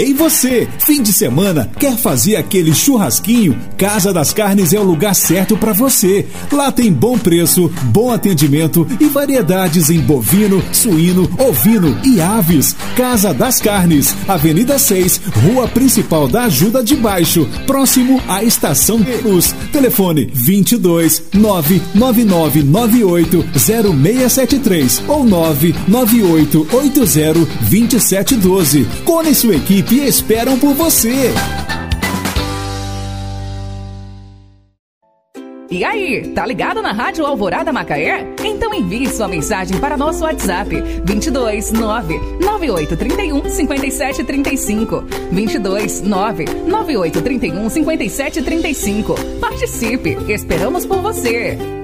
[0.00, 3.54] Ei você, fim de semana, quer fazer aquele churrasquinho?
[3.76, 6.24] Casa das Carnes é o lugar certo para você.
[6.50, 12.74] Lá tem bom preço, bom atendimento e variedades em bovino, suíno, ovino e aves.
[12.96, 19.54] Casa das Carnes, Avenida 6, Rua Principal da Ajuda de Baixo, próximo à Estação Luz.
[19.70, 28.86] Telefone 22 99998 0673 ou 99880 2712.
[29.04, 31.32] Cone sua equipe esperam por você.
[35.70, 38.26] E aí, tá ligado na Rádio Alvorada Macaé?
[38.44, 40.68] Então envie sua mensagem para nosso WhatsApp
[41.04, 49.14] 22 9 9831 5735 22 9 9831 5735.
[49.40, 51.79] Participe, esperamos por você.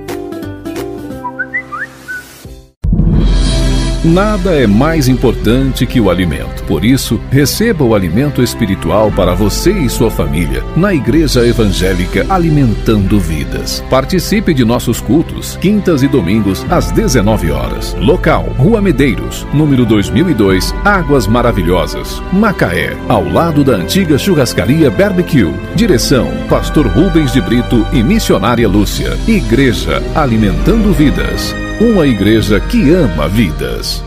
[4.06, 6.62] Nada é mais importante que o alimento.
[6.62, 13.18] Por isso, receba o alimento espiritual para você e sua família na Igreja Evangélica Alimentando
[13.18, 13.82] Vidas.
[13.90, 17.96] Participe de nossos cultos, quintas e domingos, às 19 horas.
[17.98, 25.52] Local: Rua Medeiros, número 2002, Águas Maravilhosas, Macaé, ao lado da antiga churrascaria Barbecue.
[25.74, 29.18] Direção: Pastor Rubens de Brito e Missionária Lúcia.
[29.26, 31.65] Igreja Alimentando Vidas.
[31.78, 34.02] Uma igreja que ama vidas.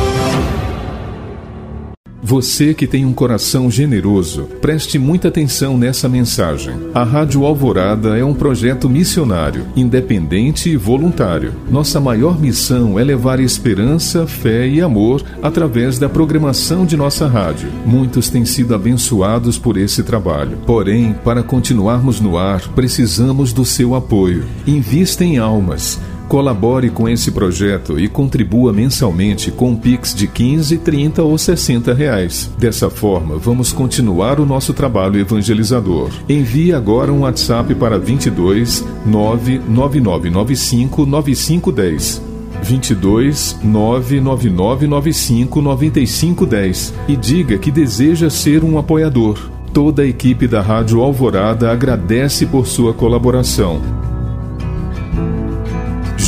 [2.24, 6.76] Você que tem um coração generoso, preste muita atenção nessa mensagem.
[6.94, 11.54] A Rádio Alvorada é um projeto missionário, independente e voluntário.
[11.70, 17.70] Nossa maior missão é levar esperança, fé e amor através da programação de nossa rádio.
[17.88, 20.60] Muitos têm sido abençoados por esse trabalho.
[20.66, 24.46] Porém, para continuarmos no ar, precisamos do seu apoio.
[24.68, 26.00] Invista em almas.
[26.32, 31.94] Colabore com esse projeto e contribua mensalmente com um Pix de 15, 30 ou 60
[31.94, 32.50] reais.
[32.58, 36.10] Dessa forma, vamos continuar o nosso trabalho evangelizador.
[36.30, 42.22] Envie agora um WhatsApp para 22 99995 9510.
[42.64, 49.38] 22 99995 9510 e diga que deseja ser um apoiador.
[49.74, 53.82] Toda a equipe da Rádio Alvorada agradece por sua colaboração.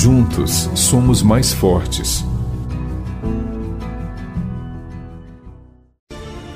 [0.04, 2.26] Juntos somos mais fortes.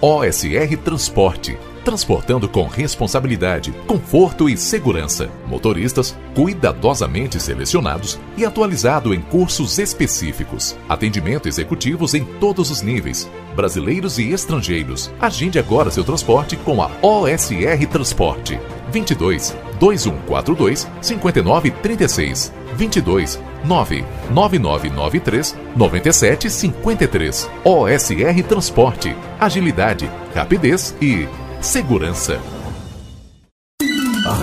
[0.01, 1.57] OSR Transporte.
[1.85, 5.29] Transportando com responsabilidade, conforto e segurança.
[5.47, 10.75] Motoristas cuidadosamente selecionados e atualizado em cursos específicos.
[10.89, 15.09] Atendimento executivos em todos os níveis, brasileiros e estrangeiros.
[15.21, 18.59] Agende agora seu transporte com a OSR Transporte.
[18.91, 27.49] 22 2142 5936 22 99993 9753.
[27.63, 29.15] OSR Transporte.
[29.39, 31.27] Agilidade, rapidez e
[31.61, 32.56] segurança.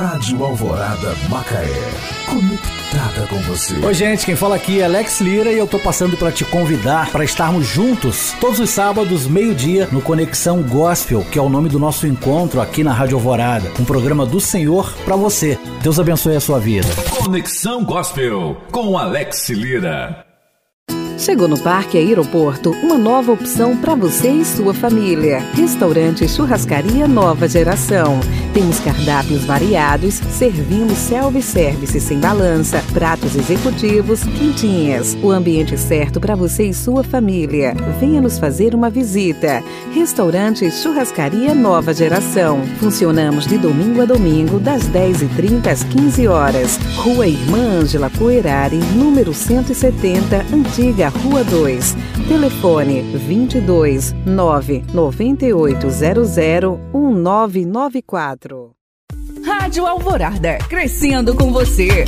[0.05, 1.67] Rádio Alvorada Macaé.
[2.29, 3.75] Conectada com você.
[3.79, 7.11] Oi, gente, quem fala aqui é Alex Lira e eu tô passando para te convidar
[7.11, 11.79] para estarmos juntos todos os sábados, meio-dia, no Conexão Gospel, que é o nome do
[11.79, 13.73] nosso encontro aqui na Rádio Alvorada.
[13.81, 15.59] Um programa do Senhor para você.
[15.83, 16.89] Deus abençoe a sua vida.
[17.23, 20.23] Conexão Gospel com Alex Lira.
[21.19, 25.39] Chegou no Parque Aeroporto uma nova opção para você e sua família.
[25.55, 28.21] Restaurante Churrascaria Nova Geração.
[28.55, 35.19] Temos cardápios variados, servindo self-service sem balança, pratos executivos, quentinhas.
[35.25, 37.75] O ambiente certo para você e sua família.
[37.99, 39.61] Venha nos fazer uma visita.
[39.93, 42.65] Restaurante Churrascaria Nova Geração.
[42.79, 46.77] Funcionamos de domingo a domingo, das 10h30 às 15 horas.
[46.99, 51.97] Rua Irmã Ângela Coerari, número 170, Antiga Rua 2.
[52.29, 58.44] Telefone 22 99800 1994.
[59.45, 62.05] Rádio Alvorada, crescendo com você.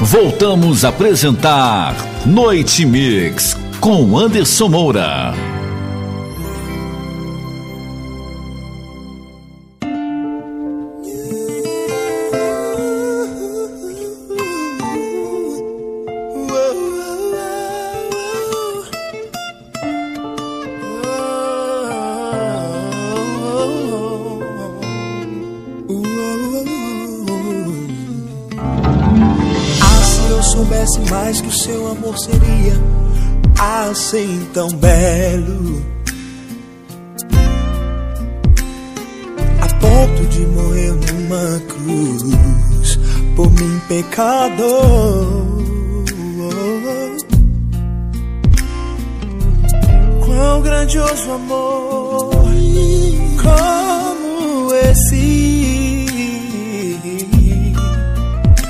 [0.00, 1.94] Voltamos a apresentar
[2.26, 5.57] Noite Mix com Anderson Moura.
[33.90, 35.82] Assim tão belo.
[39.60, 42.98] A ponto de morrer numa cruz
[43.34, 45.58] por mim, pecador.
[50.24, 52.30] Quão grandioso amor,
[53.42, 56.06] como esse.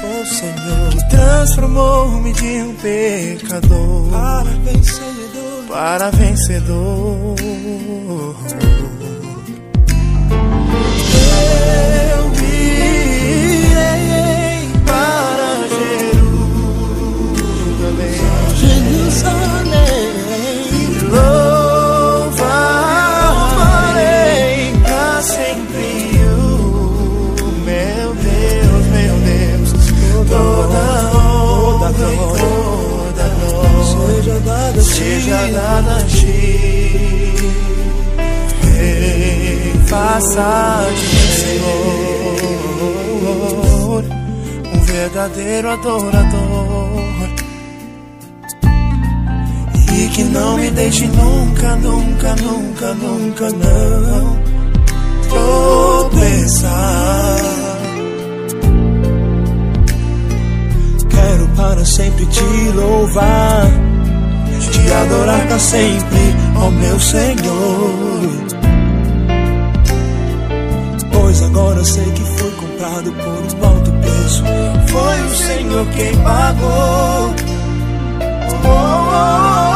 [0.04, 5.07] Oh Senhor, transformou-me de um pecador para vencedor.
[5.68, 7.36] Para vencedor.
[12.16, 12.27] Eu
[34.40, 34.90] dada a ti.
[34.90, 37.34] Seja a ti.
[38.74, 41.08] Rei, faça de
[41.40, 42.44] Senhor,
[44.74, 46.98] um verdadeiro adorador.
[49.96, 54.48] E que não me deixe nunca, nunca, nunca, nunca, não
[56.18, 56.78] tropeçar.
[61.10, 63.70] Quero para sempre te louvar,
[64.84, 68.48] te adorar para sempre, ó meu Senhor.
[71.12, 74.44] Pois agora sei que foi comprado por um alto preço.
[74.86, 77.34] Foi o Senhor quem pagou.
[78.64, 79.67] Oh, oh, oh.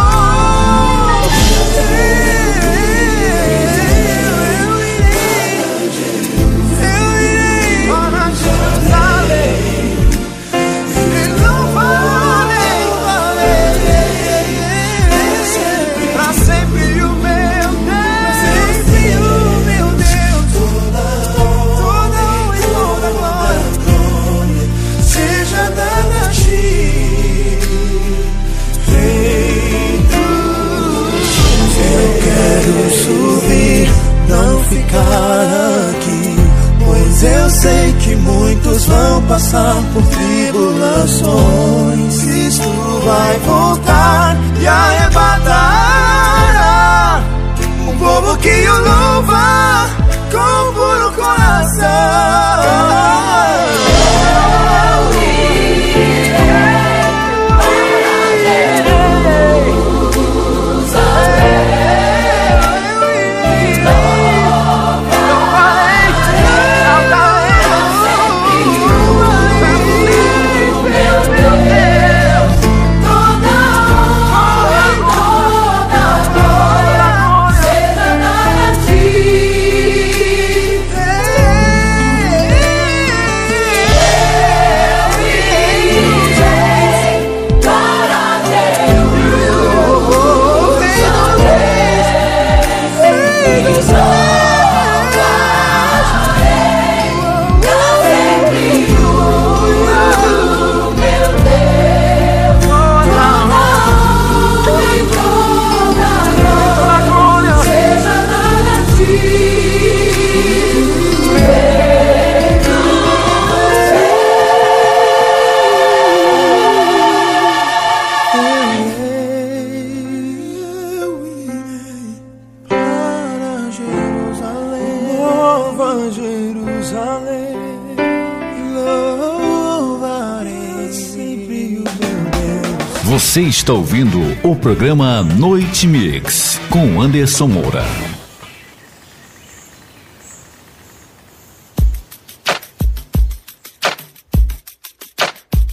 [133.33, 137.83] Você está ouvindo o programa Noite Mix com Anderson Moura.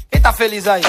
[0.10, 0.84] Quem tá feliz aí?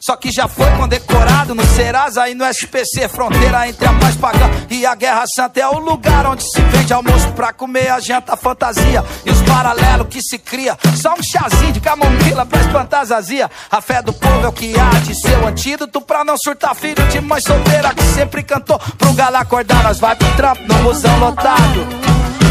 [0.00, 3.08] Só que já foi condecorado no Serasa e no SPC.
[3.08, 5.60] Fronteira entre a paz pagã e a guerra santa.
[5.60, 9.04] É o lugar onde se vende almoço pra comer a janta, fantasia.
[9.24, 10.76] E os paralelos que se cria.
[10.96, 13.50] Só um chazinho de camomila pra espantar as azia.
[13.70, 16.74] A fé do povo é o que há de ser o antídoto pra não surtar
[16.74, 18.78] filho de mãe solteira que sempre cantou.
[18.98, 21.86] Pro galo acordar, nós vai pro trampo no busão lotado.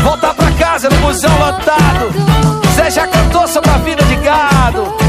[0.03, 2.13] Voltar pra casa no busão lotado.
[2.75, 5.04] Zé já cantou sobre a vida de gado.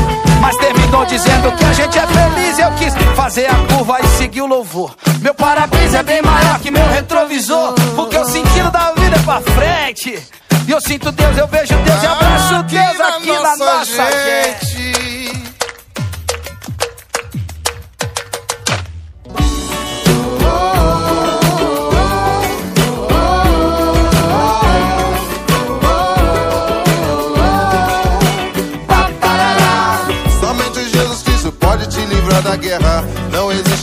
[1.08, 2.58] Dizendo que a gente é feliz.
[2.58, 4.94] Eu quis fazer a curva e seguir o louvor.
[5.20, 7.74] Meu parabéns é bem maior que meu retrovisor.
[7.94, 10.22] Porque o sentido da vida é pra frente.
[10.66, 14.65] E eu sinto Deus, eu vejo Deus e abraço Deus aqui na nossa gente.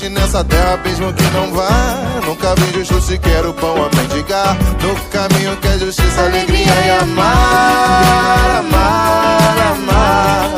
[0.04, 1.70] Existe nessa terra mesmo que não vá.
[2.26, 4.56] Nunca vi justo sequer o pão a mendigar.
[4.82, 10.50] No caminho que é justiça, alegria e amar, amar, amar.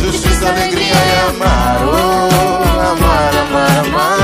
[0.00, 4.23] Justiça, alegria e amar, oh, amar, amar, amar.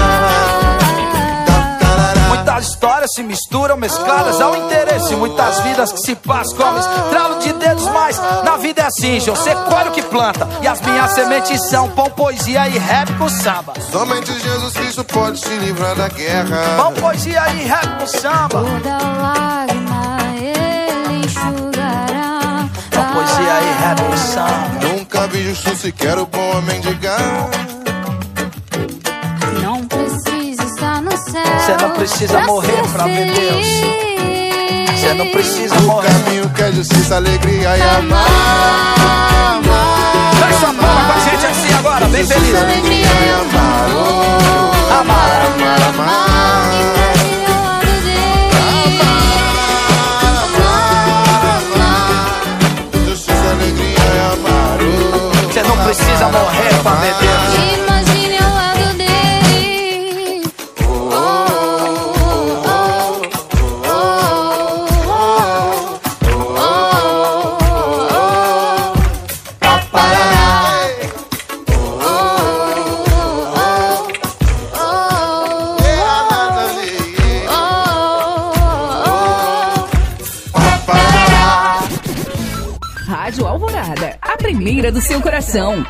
[3.15, 5.15] Se misturam, mescladas ao interesse.
[5.17, 9.19] Muitas vidas que se passam como estralo de dedos, mas na vida é assim,
[9.69, 10.49] colhe o que planta.
[10.63, 13.75] E as minhas sementes são pão, poesia e rap com samba.
[13.91, 16.77] Somente Jesus Cristo pode te livrar da guerra.
[16.77, 18.49] Pão, poesia e rap com samba.
[18.49, 22.69] Toda lágrima ele enxugará.
[22.91, 24.89] Pão, poesia e rap com samba.
[24.89, 27.80] Nunca vi justo sequer o pão a mendigar.
[31.33, 33.67] Você não precisa morrer pra ver Deus.
[34.99, 36.09] Você não precisa O morrer.
[36.09, 38.27] caminho que é justiça, alegria e amar.
[40.41, 42.55] Dá sua palma com a gente assim agora, bem feliz.
[42.55, 46.71] Alegria e amar, oh, Amar, amar, amar.
[53.07, 54.79] Justiça, alegria amar,
[55.47, 57.90] Você não precisa morrer pra ver Deus.
[84.71, 85.85] Primeira do seu coração.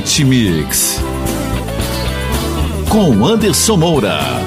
[0.00, 0.98] Night Mix.
[2.88, 4.39] Com Anderson Moura.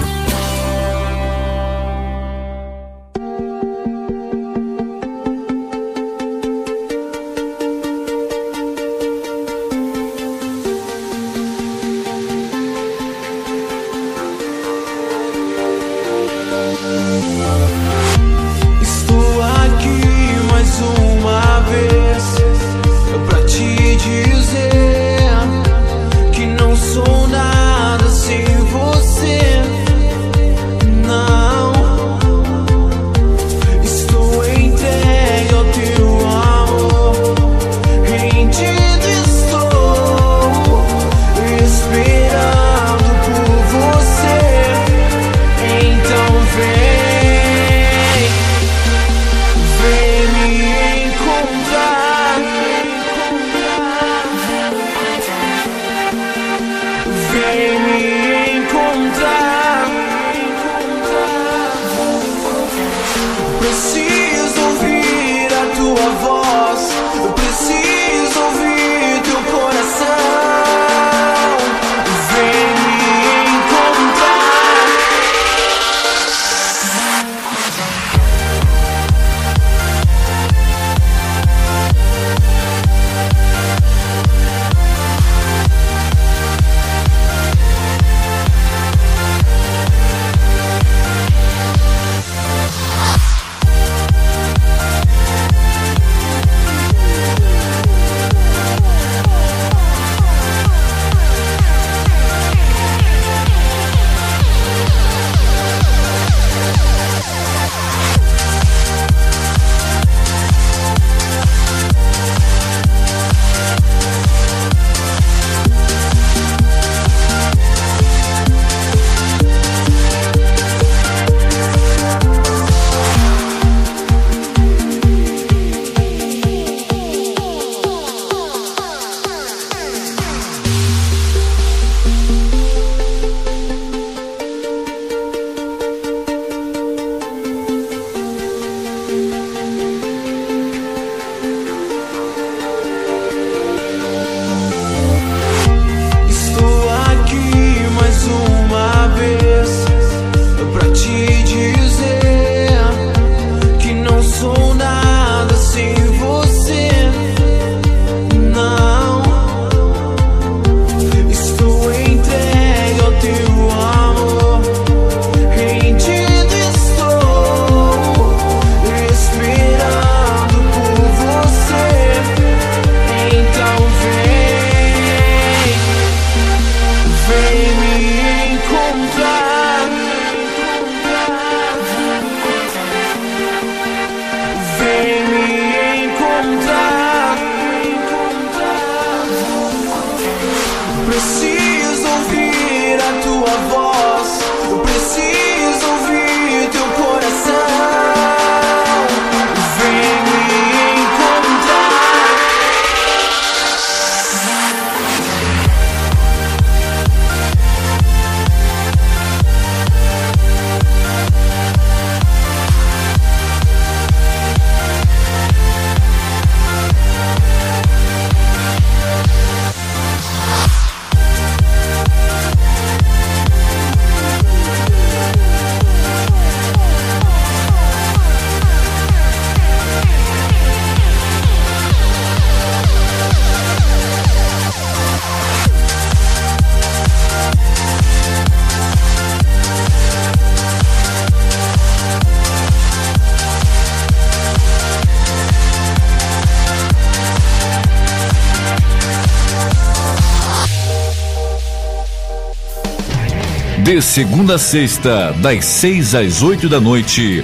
[254.14, 257.44] segunda a sexta, das seis às oito da noite,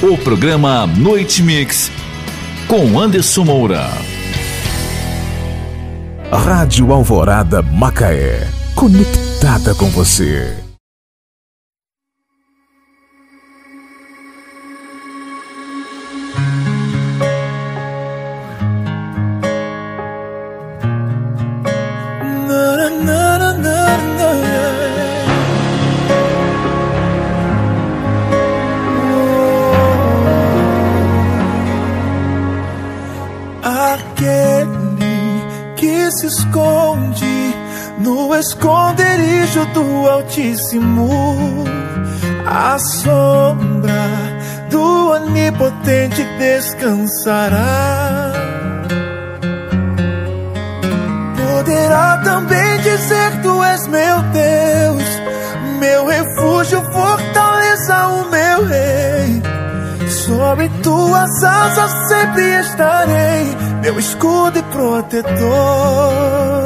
[0.00, 1.90] o programa Noite Mix
[2.68, 3.90] com Anderson Moura.
[6.30, 8.46] Rádio Alvorada Macaé,
[8.76, 10.63] conectada com você.
[43.34, 44.06] Sombra
[44.70, 48.32] do Onipotente descansará.
[51.36, 55.04] Poderá também dizer: Tu és meu Deus,
[55.80, 59.42] meu refúgio, fortaleza, o meu rei.
[60.08, 66.63] Sobre tuas asas sempre estarei, meu escudo e protetor.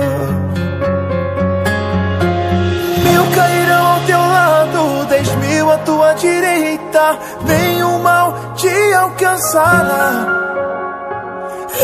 [5.19, 10.27] Dez mil à tua direita, nenhum mal te alcançará.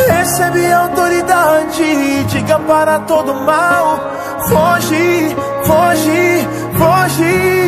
[0.09, 4.01] Recebe autoridade, diga para todo mal,
[4.49, 6.49] foge, foge,
[6.79, 7.65] foge.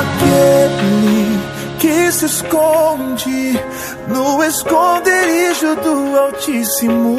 [0.00, 1.40] Aquele
[1.78, 3.60] que se esconde
[4.18, 7.16] no esconderijo do Altíssimo,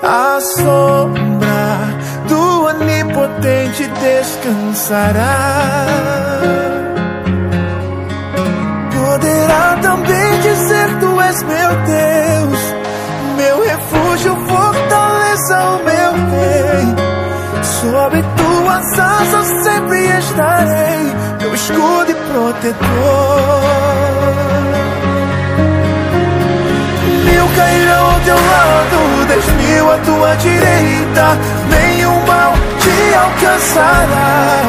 [0.00, 1.88] a sombra
[2.28, 5.86] do Onipotente descansará.
[8.94, 12.60] Poderá também dizer: Tu és meu Deus,
[13.36, 16.94] meu refúgio, fortaleza, o meu rei.
[17.80, 23.66] Sobre tuas asas sempre estarei, meu escudo e protetor.
[27.46, 31.38] Mil cairão ao teu lado, dez mil à tua direita,
[31.70, 34.62] nenhum mal te alcançará.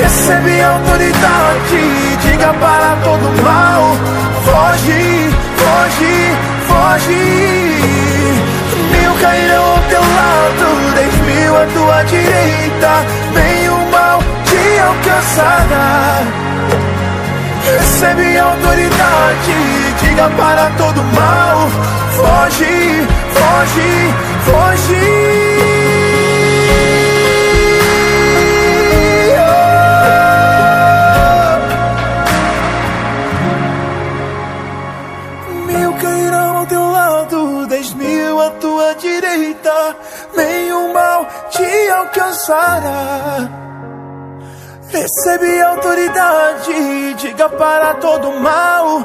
[0.00, 3.96] Recebe autoridade, diga para todo mal,
[4.44, 6.36] foge, foge,
[6.68, 7.24] foge.
[8.92, 13.04] Mil cairão ao teu lado, dez mil à tua direita,
[13.34, 16.22] nenhum mal te alcançará.
[17.64, 19.54] Recebe autoridade,
[20.02, 21.68] diga para todo mal,
[22.16, 24.14] foge, foge,
[24.44, 25.24] foge.
[38.60, 39.96] Tua direita,
[40.36, 43.63] nenhum mal te alcançará.
[44.94, 49.02] Recebe autoridade, diga para todo mal,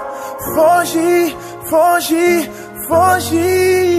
[0.54, 1.36] foge,
[1.68, 2.52] foge,
[2.88, 3.90] foge.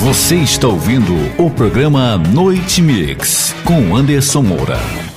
[0.00, 5.07] Você está ouvindo o programa Noite Mix com Anderson Moura.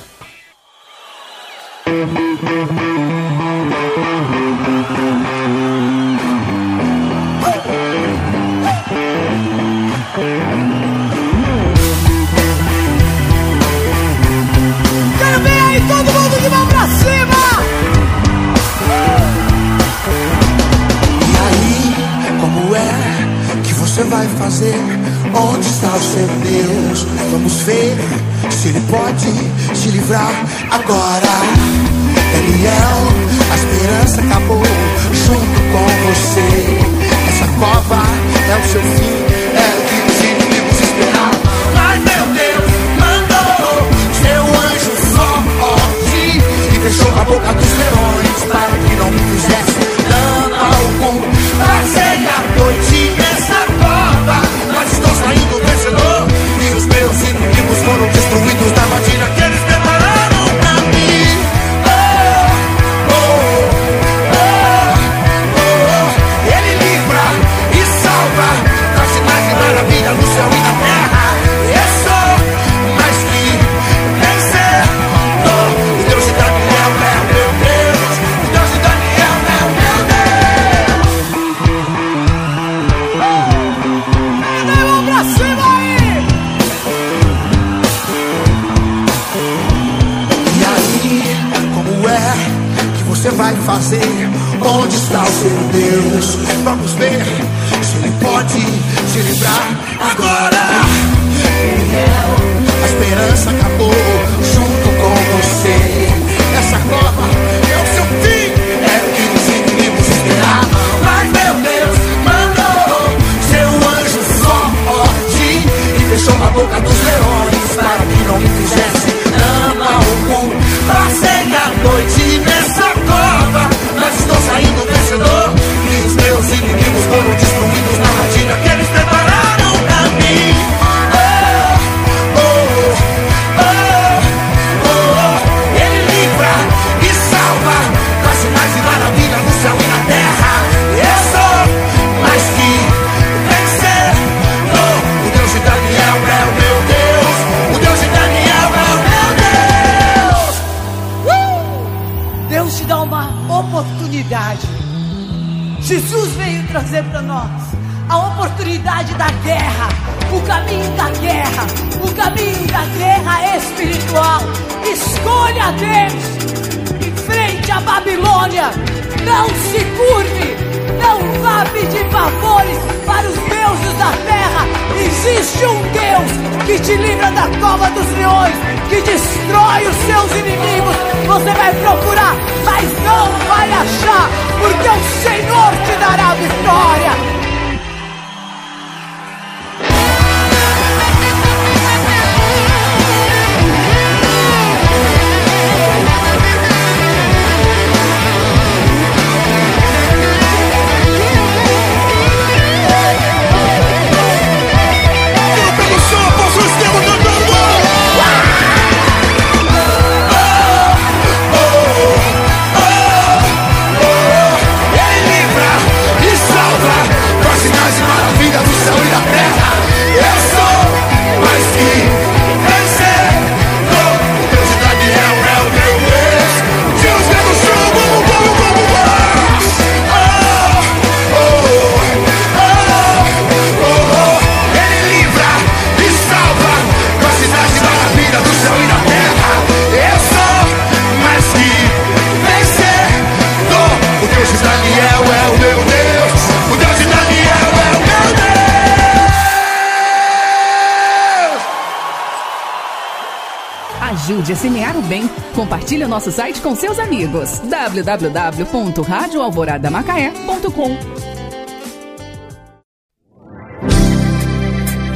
[258.00, 260.96] www.radioalvoradamacaé.com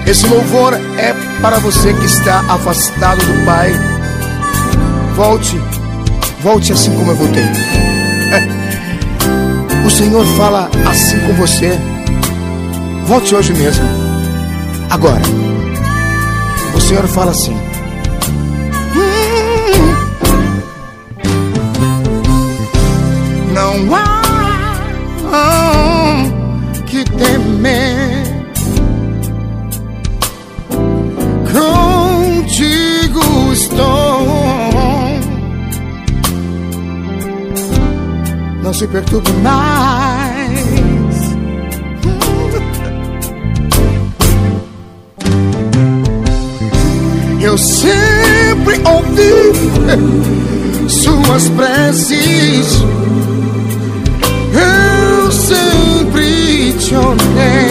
[0.06, 3.72] Esse louvor é para você que está afastado do Pai.
[5.16, 5.58] Volte,
[6.40, 7.42] volte assim como eu voltei.
[9.84, 11.78] O Senhor fala assim com você.
[13.04, 13.84] Volte hoje mesmo.
[14.90, 15.22] Agora.
[16.74, 17.65] O Senhor fala assim.
[26.86, 28.24] Que temer.
[31.52, 33.20] Contigo
[33.52, 34.26] estou.
[38.62, 39.76] Não se perturbe mais.
[47.42, 49.56] Eu sempre ouvi
[50.88, 52.82] suas preces.
[55.46, 57.70] Sempre te amei.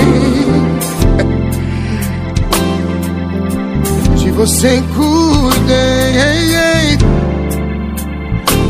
[4.16, 6.98] De você cuidei.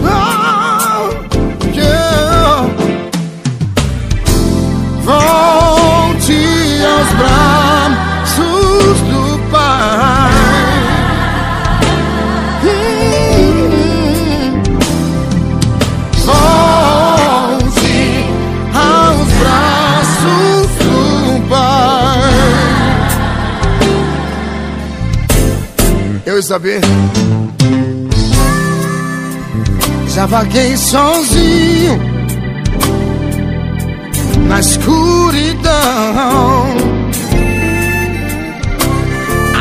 [0.03, 1.11] Ah,
[1.75, 2.67] yeah.
[5.03, 6.39] Volte
[6.83, 7.64] aos braços
[26.35, 26.81] Eu, Isabel,
[30.09, 31.97] já vaguei sozinho
[34.45, 35.71] na escuridão.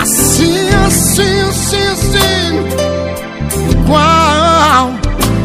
[0.03, 2.59] Assim, assim, assim, assim,
[3.71, 4.91] igual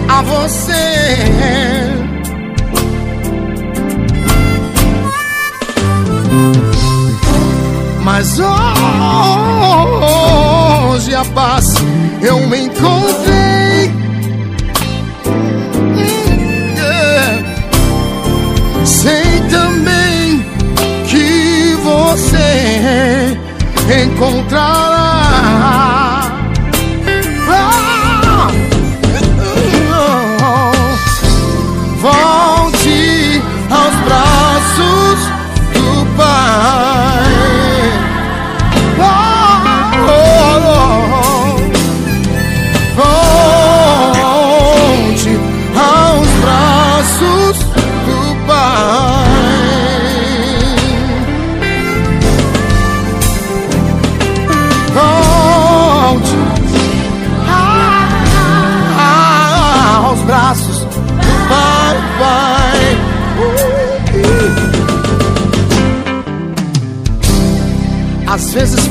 [0.07, 2.08] a você.
[8.11, 8.39] Mas
[10.89, 11.75] hoje a paz
[12.23, 13.93] eu me encontrei.
[18.83, 20.43] Sei também
[21.07, 23.37] que você
[24.03, 24.88] encontrará.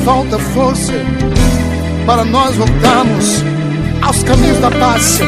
[0.09, 0.93] Falta força
[2.07, 3.43] para nós voltarmos
[4.01, 5.19] aos caminhos da paz.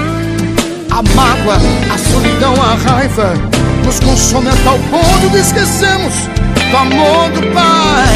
[0.89, 1.57] A mágoa,
[1.93, 3.35] a solidão, a raiva
[3.85, 6.13] nos consome a tal ponto que esquecemos
[6.71, 8.09] do amor do Pai.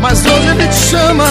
[0.00, 1.24] Mas hoje Ele te chama,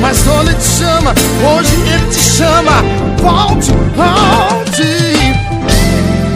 [0.00, 1.14] mas hoje Ele te chama,
[1.46, 2.82] hoje Ele te chama.
[3.20, 4.88] Volte, volte,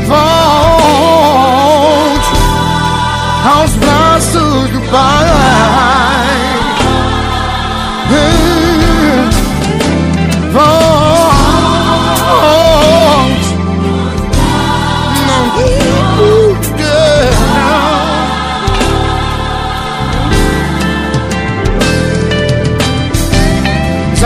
[0.06, 0.68] volte
[3.48, 3.87] aos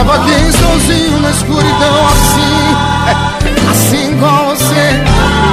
[0.03, 2.75] Estava aqui sozinho na escuridão assim,
[3.07, 5.01] é, assim igual você.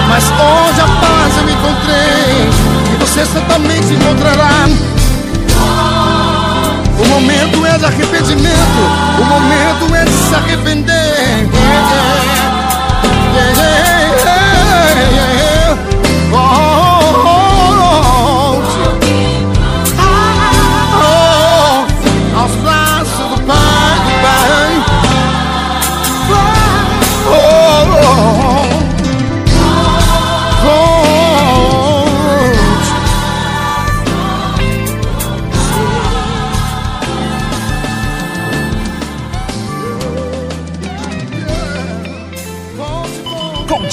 [0.09, 2.51] Mas hoje a paz eu me encontrei
[2.93, 4.67] E você certamente encontrará.
[6.99, 8.81] O momento é de arrependimento
[9.21, 11.49] O momento é de se arrepender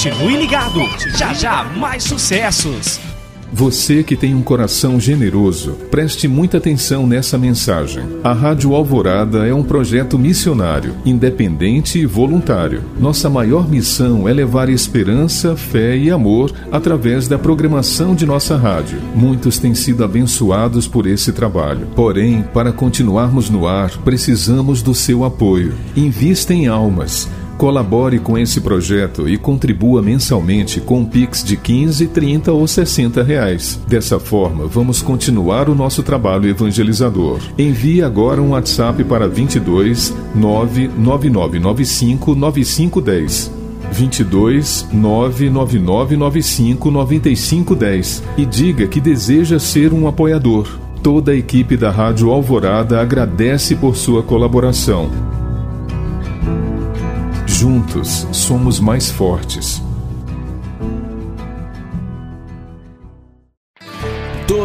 [0.08, 0.80] Continue ligado.
[1.18, 2.98] Já já mais sucessos.
[3.52, 8.04] Você que tem um coração generoso, preste muita atenção nessa mensagem.
[8.22, 12.84] A Rádio Alvorada é um projeto missionário, independente e voluntário.
[12.98, 19.00] Nossa maior missão é levar esperança, fé e amor através da programação de nossa rádio.
[19.14, 21.86] Muitos têm sido abençoados por esse trabalho.
[21.94, 25.74] Porém, para continuarmos no ar, precisamos do seu apoio.
[25.96, 27.28] Invista em almas.
[27.58, 33.20] Colabore com esse projeto e contribua mensalmente com um Pix de 15, 30 ou 60
[33.24, 33.80] reais.
[33.88, 37.40] Dessa forma, vamos continuar o nosso trabalho evangelizador.
[37.58, 43.50] Envie agora um WhatsApp para 22 99995 9510.
[43.90, 50.78] 22 99995 9510 e diga que deseja ser um apoiador.
[51.02, 55.10] Toda a equipe da Rádio Alvorada agradece por sua colaboração.
[57.58, 59.82] Juntos somos mais fortes.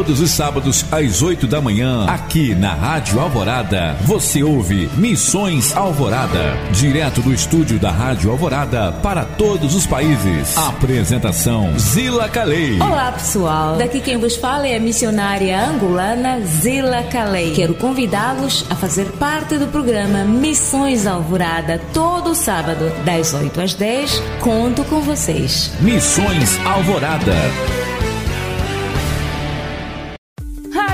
[0.04, 6.58] Todos os sábados às 8 da manhã, aqui na Rádio Alvorada, você ouve Missões Alvorada,
[6.74, 10.58] direto do estúdio da Rádio Alvorada para todos os países.
[10.58, 12.82] Apresentação Zila Calei.
[12.82, 17.54] Olá pessoal, daqui quem vos fala é a missionária angolana Zila Calei.
[17.54, 24.22] Quero convidá-los a fazer parte do programa Missões Alvorada todo sábado, das 8 às 10.
[24.42, 25.72] Conto com vocês.
[25.80, 27.93] Missões Alvorada.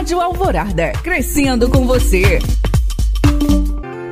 [0.10, 2.40] Rádio Alvorada, crescendo com você.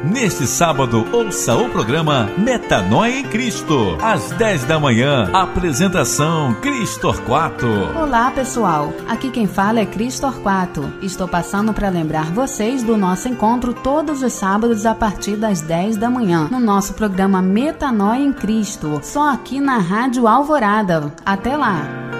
[0.03, 5.27] Neste sábado, ouça o programa Metanoia em Cristo, às 10 da manhã.
[5.33, 7.65] Apresentação Cristo Torquato.
[7.95, 8.93] Olá, pessoal.
[9.09, 10.87] Aqui quem fala é Cris Torquato.
[11.01, 15.97] Estou passando para lembrar vocês do nosso encontro todos os sábados a partir das 10
[15.97, 21.11] da manhã, no nosso programa Metanoia em Cristo, só aqui na Rádio Alvorada.
[21.25, 22.16] Até lá.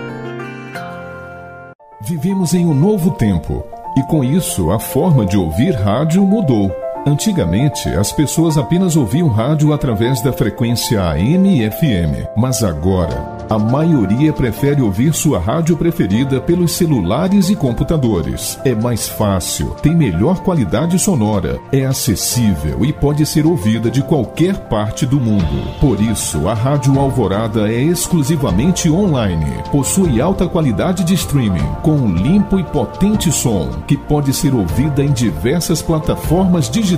[2.08, 3.68] Vivemos em um novo tempo
[3.98, 6.72] e com isso a forma de ouvir rádio mudou.
[7.06, 13.58] Antigamente, as pessoas apenas ouviam rádio através da frequência AM e FM, mas agora a
[13.58, 18.60] maioria prefere ouvir sua rádio preferida pelos celulares e computadores.
[18.66, 24.58] É mais fácil, tem melhor qualidade sonora, é acessível e pode ser ouvida de qualquer
[24.68, 25.64] parte do mundo.
[25.80, 29.64] Por isso, a Rádio Alvorada é exclusivamente online.
[29.72, 35.02] Possui alta qualidade de streaming, com um limpo e potente som, que pode ser ouvida
[35.02, 36.97] em diversas plataformas digitais.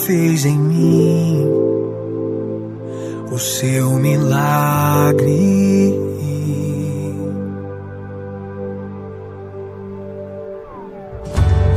[0.06, 1.50] Fez em mim
[3.32, 5.26] o seu milagre.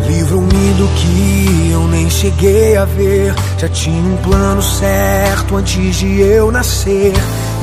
[0.06, 3.34] Livro-me do que eu nem cheguei a ver.
[3.58, 7.14] Já tinha um plano certo antes de eu nascer.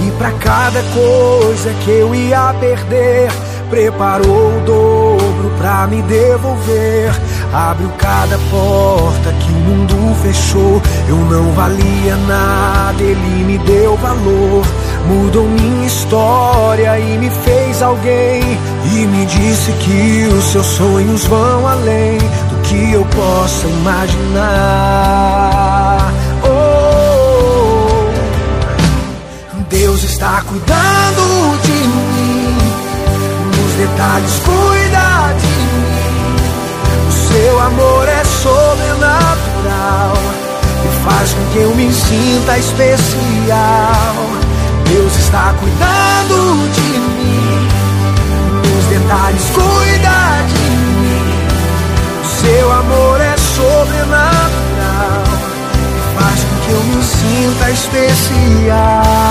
[0.04, 3.30] E pra cada coisa que eu ia perder,
[3.70, 7.12] preparou o dobro pra me devolver.
[7.52, 10.82] Abriu cada porta que o mundo fechou.
[11.08, 14.64] Eu não valia nada, ele me deu valor.
[15.06, 18.42] Mudou minha história e me fez alguém.
[18.92, 24.46] E me disse que os seus sonhos vão além do que eu possa imaginar.
[26.42, 28.06] Oh,
[29.70, 32.56] Deus está cuidando de mim.
[33.56, 34.72] Nos detalhes, cuida de mim.
[34.72, 34.75] O
[37.46, 40.14] seu amor é sobrenatural
[40.84, 44.16] e faz com que eu me sinta especial.
[44.88, 47.68] Deus está cuidando de mim.
[48.64, 51.38] Nos detalhes, cuida de mim.
[52.40, 55.22] Seu amor é sobrenatural
[55.84, 59.26] e faz com que eu me sinta especial.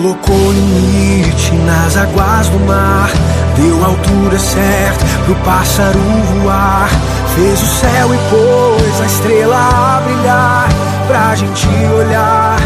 [0.00, 3.10] Colocou limite nas águas do mar,
[3.54, 5.98] deu a altura certa pro pássaro
[6.32, 6.88] voar.
[7.34, 10.68] Fez o céu e pôs a estrela a brilhar,
[11.06, 12.56] pra gente olhar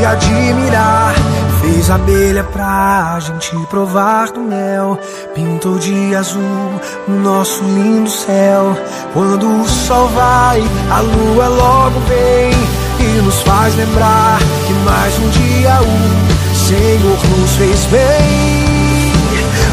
[0.00, 1.14] e admirar.
[1.60, 4.98] Fez a abelha pra gente provar do mel,
[5.34, 8.74] pintou de azul o nosso lindo céu.
[9.12, 12.52] Quando o sol vai, a lua logo vem
[12.98, 16.31] e nos faz lembrar que mais um dia o
[16.68, 19.12] Senhor nos fez bem.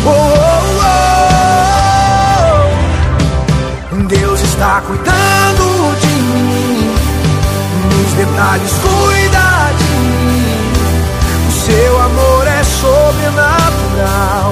[0.05, 0.79] Oh, oh,
[3.93, 4.07] oh.
[4.07, 6.91] Deus está cuidando de mim,
[7.89, 9.93] nos detalhes cuida de
[10.25, 10.73] mim.
[11.47, 14.51] O seu amor é sobrenatural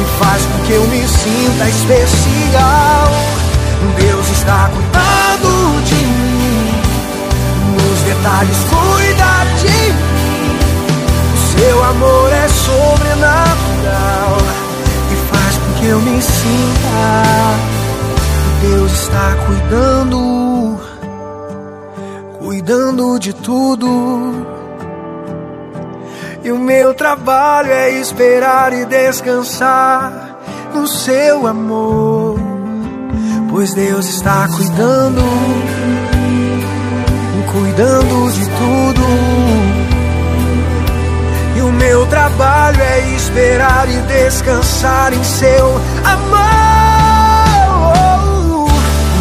[0.00, 3.10] e faz com que eu me sinta especial.
[3.96, 6.82] Deus está cuidando de mim,
[7.74, 9.23] nos detalhes cuida.
[11.56, 14.38] Seu amor é sobrenatural
[15.10, 17.74] e faz com que eu me sinta.
[18.60, 20.80] Deus está cuidando,
[22.38, 24.46] cuidando de tudo.
[26.42, 30.38] E o meu trabalho é esperar e descansar
[30.74, 32.38] no seu amor,
[33.50, 35.22] pois Deus está cuidando,
[37.50, 39.73] cuidando de tudo.
[41.64, 46.44] O meu trabalho é esperar e descansar em seu amor.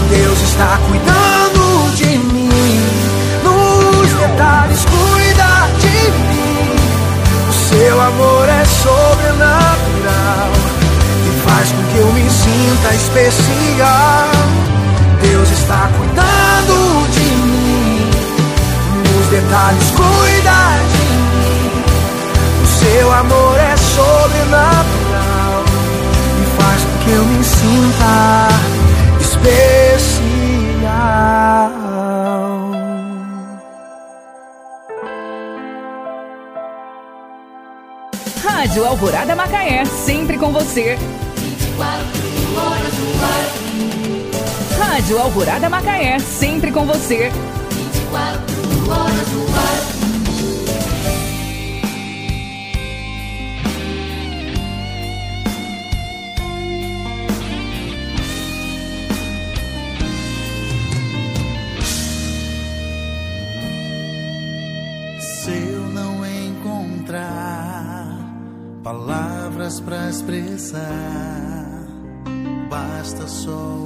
[0.09, 2.83] Deus está cuidando de mim,
[3.43, 6.75] nos detalhes cuida de mim.
[7.49, 10.51] O seu amor é sobrenatural
[11.25, 14.29] e faz com que eu me sinta especial.
[15.21, 18.11] Deus está cuidando de mim,
[18.97, 20.51] nos detalhes cuida
[20.91, 21.02] de mim.
[22.83, 25.63] Seu amor é sobrenatural
[26.41, 28.49] e faz com que eu me sinta
[29.21, 30.23] especial.
[38.43, 40.97] Rádio Alvorada Macaé, sempre com você.
[41.37, 42.05] 24
[42.57, 44.89] horas no ar.
[44.89, 47.31] Rádio Alvorada Macaé, sempre com você.
[47.71, 48.52] 24
[69.63, 71.87] palavras pra expressar,
[72.69, 73.77] basta só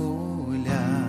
[0.48, 1.07] olhar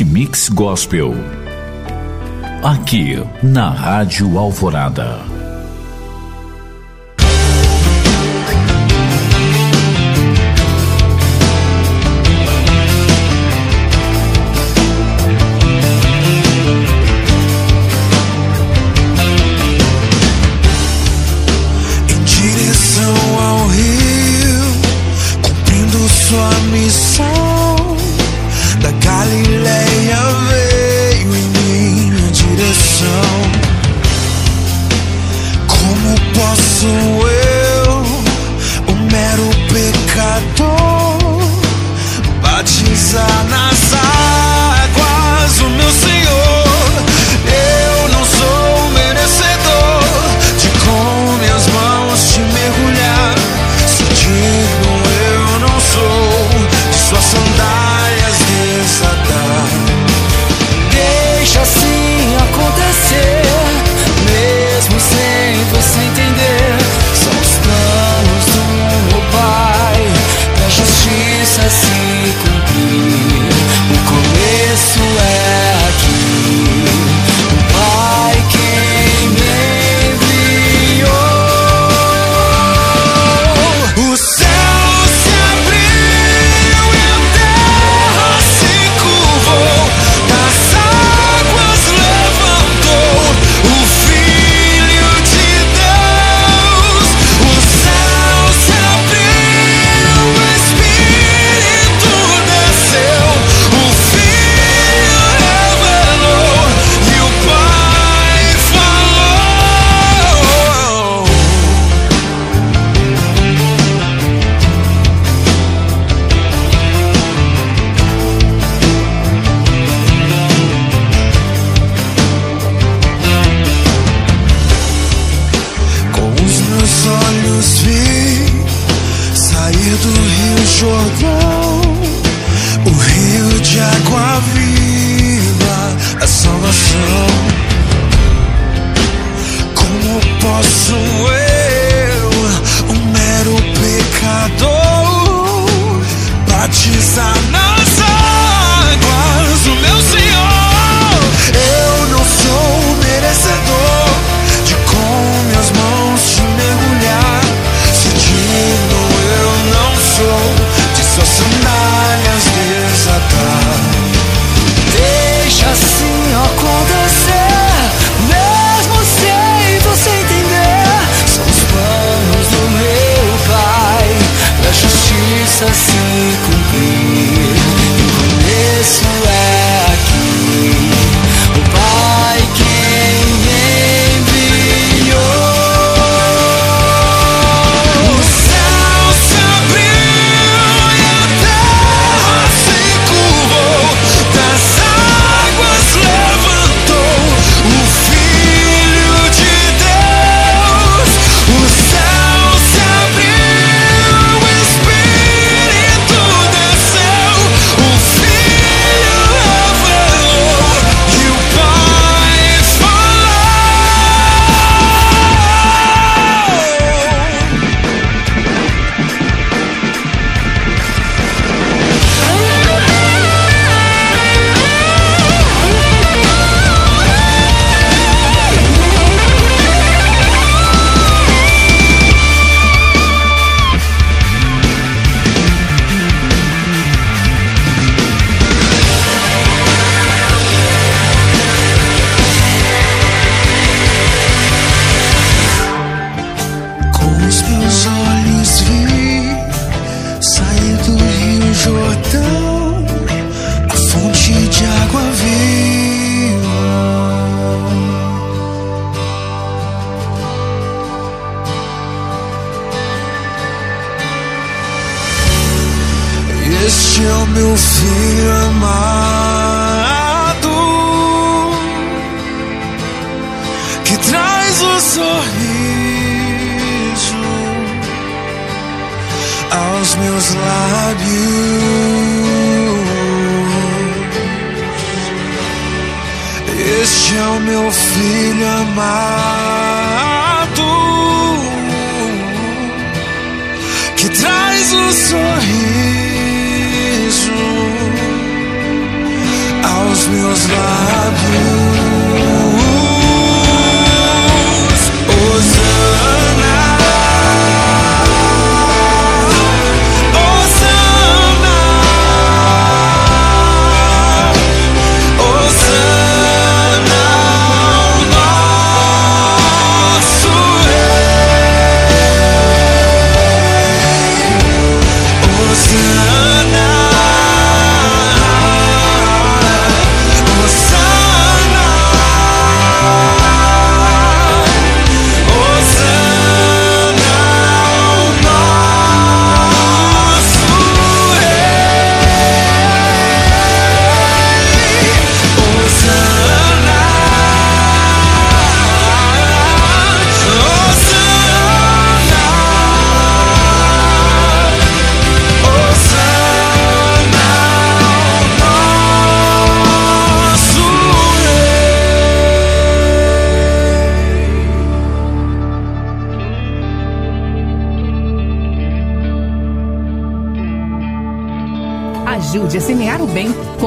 [0.00, 1.12] Mix Gospel.
[2.64, 5.31] Aqui na Rádio Alvorada.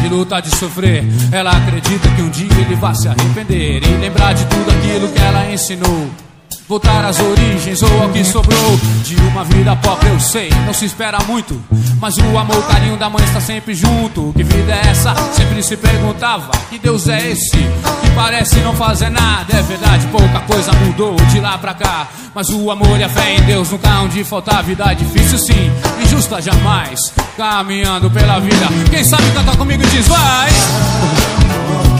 [0.00, 1.04] de lutar, de sofrer.
[1.32, 3.82] Ela acredita que um dia ele vai se arrepender.
[3.82, 6.08] E lembrar de tudo aquilo que ela ensinou.
[6.70, 10.84] Voltar às origens ou ao que sobrou de uma vida pobre, eu sei, não se
[10.84, 11.60] espera muito.
[12.00, 14.32] Mas o amor, o carinho da mãe está sempre junto.
[14.36, 15.12] Que vida é essa?
[15.32, 16.52] Sempre se perguntava.
[16.70, 17.56] Que Deus é esse?
[17.56, 19.52] Que parece não fazer nada.
[19.52, 22.06] É verdade, pouca coisa mudou de lá pra cá.
[22.32, 24.62] Mas o amor e a fé em Deus nunca hão de faltar.
[24.62, 25.72] Vida é difícil sim,
[26.04, 27.12] injusta jamais.
[27.36, 28.68] Caminhando pela vida.
[28.88, 30.50] Quem sabe cantar comigo diz vai.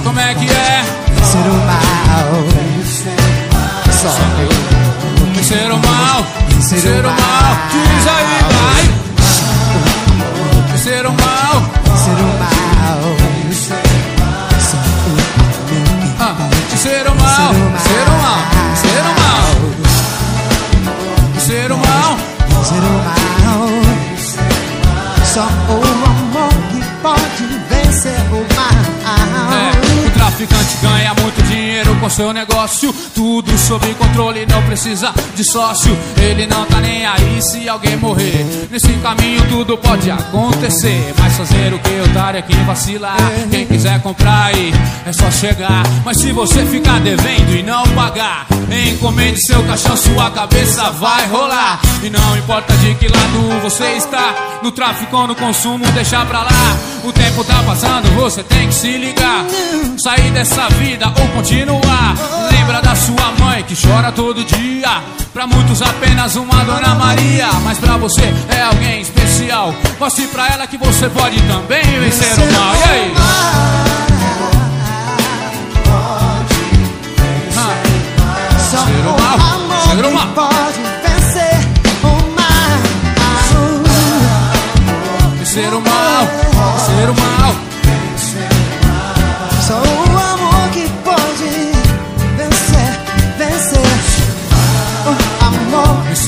[0.05, 0.85] Como é que é?
[1.25, 3.40] Ser o mal.
[4.01, 4.49] Só eu.
[5.45, 6.25] Ser o mal,
[6.63, 8.83] ser o mal, diz aí, vai.
[10.79, 11.57] Ser o mal,
[11.99, 12.51] ser o mal.
[16.77, 18.41] Ser o mal, ser o mal,
[18.75, 19.51] ser o mal.
[21.39, 22.17] Ser o mal,
[22.65, 23.69] ser o mal.
[25.23, 25.75] Só o
[26.07, 28.81] amor que pode vencer o mal.
[29.53, 31.10] É, o traficante ganha
[32.01, 32.93] com seu negócio.
[33.15, 35.97] Tudo sob controle, não precisa de sócio.
[36.17, 38.69] Ele não tá nem aí se alguém morrer.
[38.71, 41.15] Nesse caminho tudo pode acontecer.
[41.19, 43.17] Mas fazer o que otário é quem vacilar.
[43.51, 44.73] Quem quiser comprar aí
[45.07, 45.83] é só chegar.
[46.05, 48.47] Mas se você ficar devendo e não pagar,
[48.89, 51.81] encomende seu caixão, sua cabeça vai rolar.
[52.03, 56.43] E não importa de que lado você está, no tráfico ou no consumo, deixa pra
[56.43, 56.77] lá.
[57.05, 59.45] O tempo tá passando, você tem que se ligar.
[59.99, 61.90] Sair dessa vida ou continuar.
[62.51, 65.03] Lembra da sua mãe que chora todo dia.
[65.33, 69.75] Pra muitos apenas uma Dona Maria, mas pra você é alguém especial.
[69.99, 72.75] Mostre pra ela que você pode também vencer o mal.
[72.75, 73.15] E aí?
[78.71, 79.39] Ser o mal,
[79.85, 80.41] ser o mal.
[85.45, 86.29] Ser o mal,
[86.79, 87.55] ser o mal.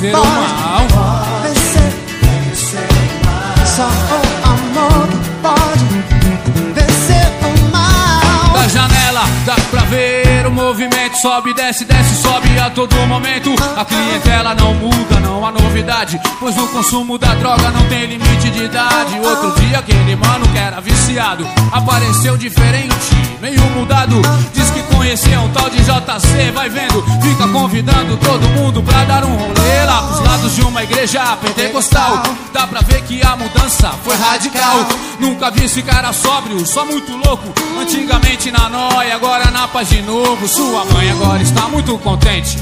[0.03, 1.43] Vencer o pode mal.
[1.43, 1.93] vencer.
[3.65, 5.85] Só o amor que pode
[6.74, 8.53] vencer o mal.
[8.53, 13.85] Da janela dá pra ver o movimento Sobe, desce, desce, sobe a todo momento A
[13.85, 18.65] clientela não muda, não há novidade Pois o consumo da droga não tem limite de
[18.65, 24.23] idade Outro dia aquele mano que era viciado Apareceu diferente, meio mudado.
[24.55, 29.24] Diz que conhecia um tal de JC Vai vendo, fica convidando todo mundo pra dar
[29.24, 32.23] um rolê Lá pros lados de uma igreja pentecostal.
[32.52, 34.86] Dá pra ver que a mudança foi radical.
[35.19, 37.52] Nunca vi esse cara sóbrio, só muito louco.
[37.81, 40.47] Antigamente na noia, agora na paz de novo.
[40.47, 42.56] Sua mãe agora está muito contente.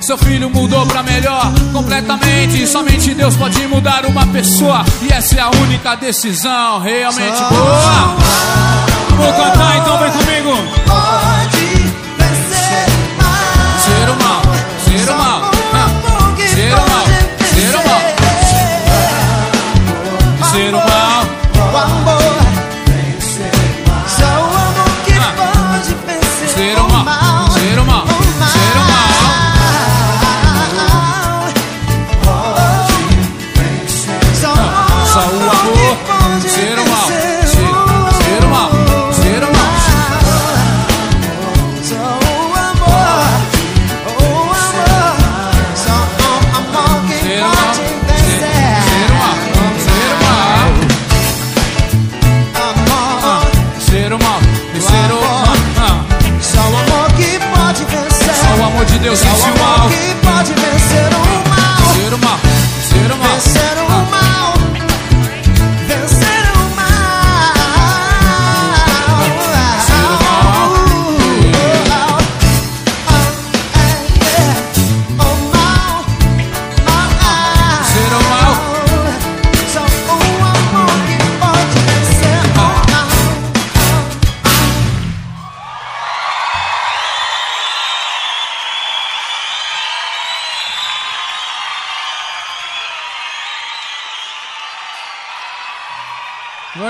[0.00, 2.64] Seu filho mudou pra melhor completamente.
[2.68, 4.84] Somente Deus pode mudar uma pessoa.
[5.02, 8.85] E essa é a única decisão realmente boa.
[9.16, 11.05] Cantar, então vem comigo.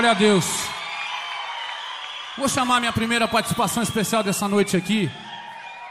[0.07, 0.45] Glória a Deus.
[2.37, 5.11] Vou chamar minha primeira participação especial dessa noite aqui.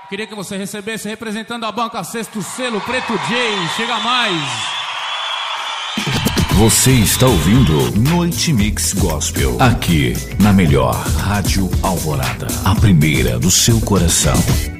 [0.08, 3.68] Queria que você recebesse representando a banca Sexto Selo Preto J.
[3.76, 4.42] Chega mais.
[6.52, 13.78] Você está ouvindo Noite Mix Gospel aqui na melhor Rádio Alvorada, a primeira do seu
[13.82, 14.75] coração.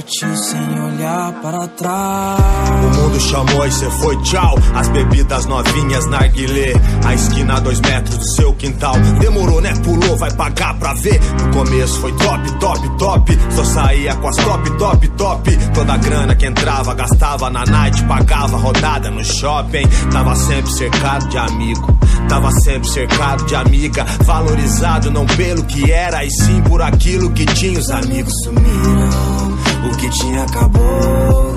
[0.00, 2.40] Partiu sem olhar para trás.
[2.70, 4.58] O mundo chamou e cê foi tchau.
[4.74, 6.72] As bebidas novinhas, narguilé.
[7.04, 8.94] A esquina a dois metros do seu quintal.
[9.20, 9.74] Demorou, né?
[9.84, 11.20] Pulou, vai pagar pra ver.
[11.38, 13.38] No começo foi top, top, top.
[13.50, 15.56] Só saía com as top, top, top.
[15.74, 18.02] Toda a grana que entrava, gastava na night.
[18.04, 19.86] Pagava rodada no shopping.
[20.10, 21.98] Tava sempre cercado de amigo.
[22.26, 24.06] Tava sempre cercado de amiga.
[24.24, 27.78] Valorizado não pelo que era, e sim por aquilo que tinha.
[27.78, 29.49] Os amigos sumiram.
[29.84, 31.54] O que tinha acabou.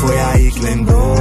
[0.00, 1.14] Foi aí que lembrou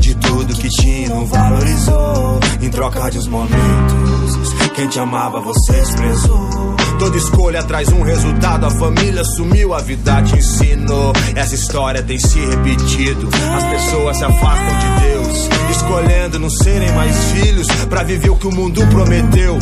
[0.00, 2.40] de tudo que tinha, não valorizou.
[2.60, 6.76] Em troca de uns momentos, quem te amava você desprezou.
[6.98, 11.12] Toda escolha traz um resultado, a família sumiu, a vida te ensinou.
[11.34, 13.28] Essa história tem se repetido.
[13.56, 18.46] As pessoas se afastam de Deus, escolhendo não serem mais filhos pra viver o que
[18.46, 19.58] o mundo prometeu.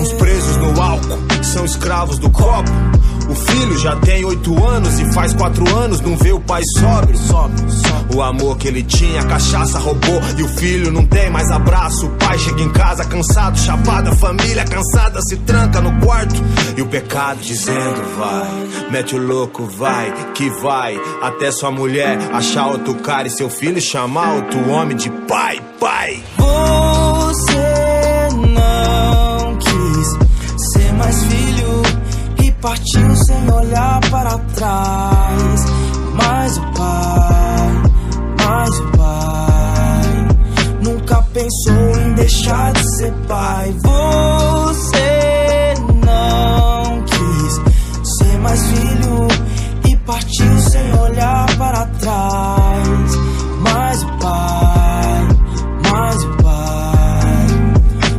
[0.00, 2.70] Uns presos no álcool, são escravos do copo.
[3.28, 7.18] O filho já tem oito anos e faz quatro anos não vê o pai sóbrio.
[8.14, 12.06] O amor que ele tinha, a cachaça roubou e o filho não tem mais abraço.
[12.06, 16.34] O pai chega em casa cansado, chapado, a família cansada se tranca no quarto.
[16.76, 20.98] E o pecado dizendo vai, mete o louco, vai, que vai.
[21.22, 26.22] Até sua mulher achar outro cara e seu filho chamar outro homem de pai, pai.
[26.36, 27.56] Você
[28.34, 31.82] não quis ser mais filho
[32.44, 35.15] e partiu sem olhar para trás.
[43.06, 43.74] Ser pai.
[43.82, 45.74] Você
[46.04, 47.60] não quis
[48.18, 49.28] ser mais filho
[49.88, 53.16] e partiu sem olhar para trás.
[53.60, 55.28] Mas o pai,
[55.90, 57.46] mas o pai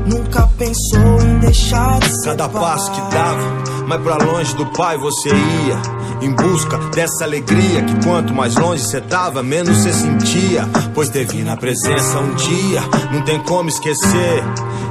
[0.05, 2.61] nunca pensou em deixar de ser Cada pai.
[2.61, 5.96] passo que dava, mais pra longe do pai você ia.
[6.21, 10.67] Em busca dessa alegria que quanto mais longe você tava, menos você sentia.
[10.93, 12.81] Pois teve na presença um dia,
[13.11, 14.43] não tem como esquecer.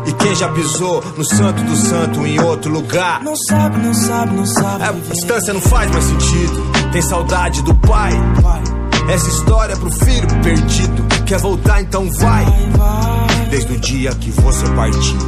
[0.07, 3.23] E quem já pisou no santo do santo em outro lugar?
[3.23, 4.85] Não sabe, não sabe, não sabe.
[4.85, 6.63] A distância não faz mais sentido.
[6.93, 8.13] Tem saudade do pai.
[9.09, 11.05] Essa história é pro filho perdido.
[11.27, 12.45] Quer voltar, então vai.
[13.51, 15.19] Desde o dia que você partiu,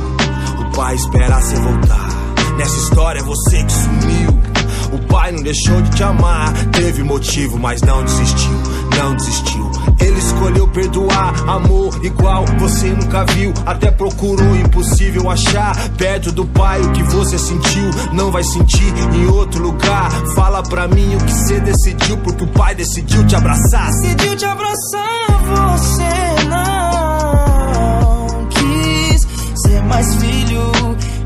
[0.61, 2.09] o pai espera você voltar.
[2.57, 4.48] Nessa história é você que sumiu.
[4.93, 6.53] O pai não deixou de te amar.
[6.73, 8.63] Teve motivo, mas não desistiu.
[8.97, 9.69] Não desistiu.
[10.01, 13.53] Ele escolheu perdoar, amor igual você nunca viu.
[13.67, 15.77] Até procurou, impossível achar.
[15.97, 20.11] Perto do pai o que você sentiu, não vai sentir em outro lugar.
[20.35, 23.87] Fala pra mim o que você decidiu, porque o pai decidiu te abraçar.
[23.87, 29.27] Decidiu te abraçar, você não quis
[29.63, 30.71] ser mais filho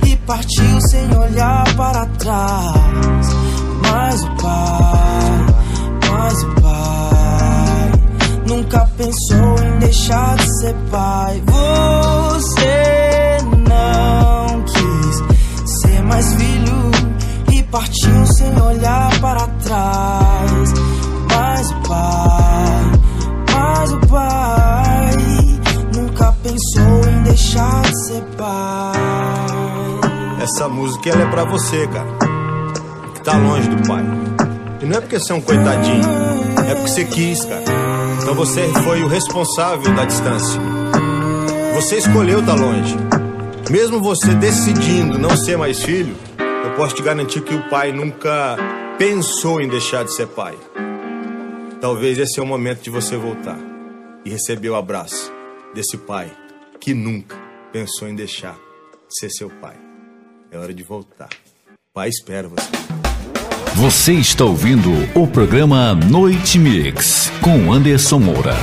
[0.07, 3.52] e partiu sem olhar para trás.
[3.93, 5.47] Mas o pai,
[6.11, 7.93] mas o pai
[8.49, 11.43] nunca pensou em deixar de ser pai.
[11.47, 13.39] Você
[13.69, 15.23] não quis
[15.83, 16.91] ser mais filho
[17.53, 20.73] e partiu sem olhar para trás.
[21.31, 22.93] Mas o pai,
[23.53, 25.17] mas o pai
[25.95, 28.93] nunca pensou em deixar de ser pai.
[30.41, 32.32] Essa música ela é pra você, cara.
[33.25, 34.05] Tá longe do pai.
[34.81, 36.05] E não é porque você é um coitadinho,
[36.69, 37.63] é porque você quis, cara.
[38.21, 40.61] Então você foi o responsável da distância.
[41.75, 42.97] Você escolheu estar longe.
[43.71, 46.17] Mesmo você decidindo não ser mais filho,
[46.65, 48.57] eu posso te garantir que o pai nunca
[48.99, 50.57] pensou em deixar de ser pai.
[51.81, 53.59] Talvez esse é o momento de você voltar
[54.25, 55.33] e receber o abraço
[55.75, 56.31] desse pai
[56.81, 57.37] que nunca
[57.73, 58.55] pensou em deixar
[59.09, 59.77] de ser seu pai.
[60.51, 61.29] É hora de voltar.
[61.95, 63.12] Pai espera você.
[63.75, 68.55] Você está ouvindo o programa Noite Mix com Anderson Moura.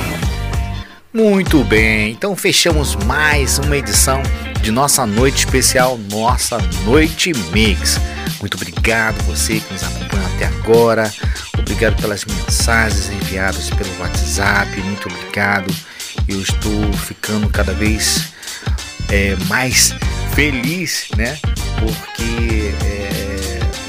[1.12, 4.22] Muito bem, então fechamos mais uma edição
[4.62, 7.98] de nossa noite especial, nossa Noite Mix.
[8.38, 11.12] Muito obrigado você que nos acompanha até agora.
[11.58, 14.80] Obrigado pelas mensagens enviadas pelo WhatsApp.
[14.80, 15.74] Muito obrigado.
[16.28, 18.32] Eu estou ficando cada vez
[19.08, 19.92] é, mais
[20.34, 21.36] feliz, né?
[21.80, 22.99] Porque é,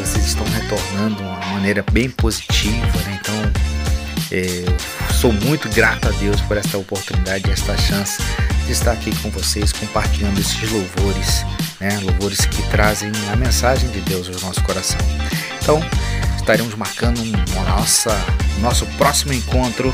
[0.01, 3.19] vocês estão retornando de uma maneira bem positiva, né?
[3.21, 3.35] Então,
[4.31, 8.17] é, sou muito grato a Deus por esta oportunidade, esta chance
[8.65, 11.45] de estar aqui com vocês, compartilhando esses louvores,
[11.79, 11.99] né?
[12.01, 14.99] Louvores que trazem a mensagem de Deus ao nosso coração.
[15.61, 15.79] Então,
[16.35, 17.31] estaremos marcando um
[17.63, 18.17] nossa,
[18.59, 19.93] nosso próximo encontro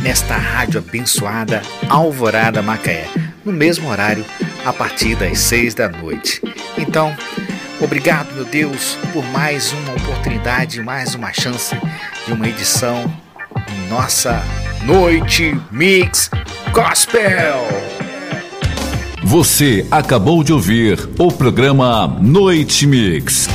[0.00, 1.60] nesta rádio abençoada
[1.90, 3.06] Alvorada Macaé,
[3.44, 4.24] no mesmo horário,
[4.64, 6.40] a partir das seis da noite.
[6.78, 7.14] Então,
[7.80, 11.74] obrigado, meu Deus, por mais uma oportunidade, mais uma chance
[12.26, 13.12] de uma edição
[13.68, 14.42] em nossa
[14.84, 16.30] Noite Mix
[16.72, 17.66] Gospel.
[19.22, 23.48] Você acabou de ouvir o programa Noite Mix.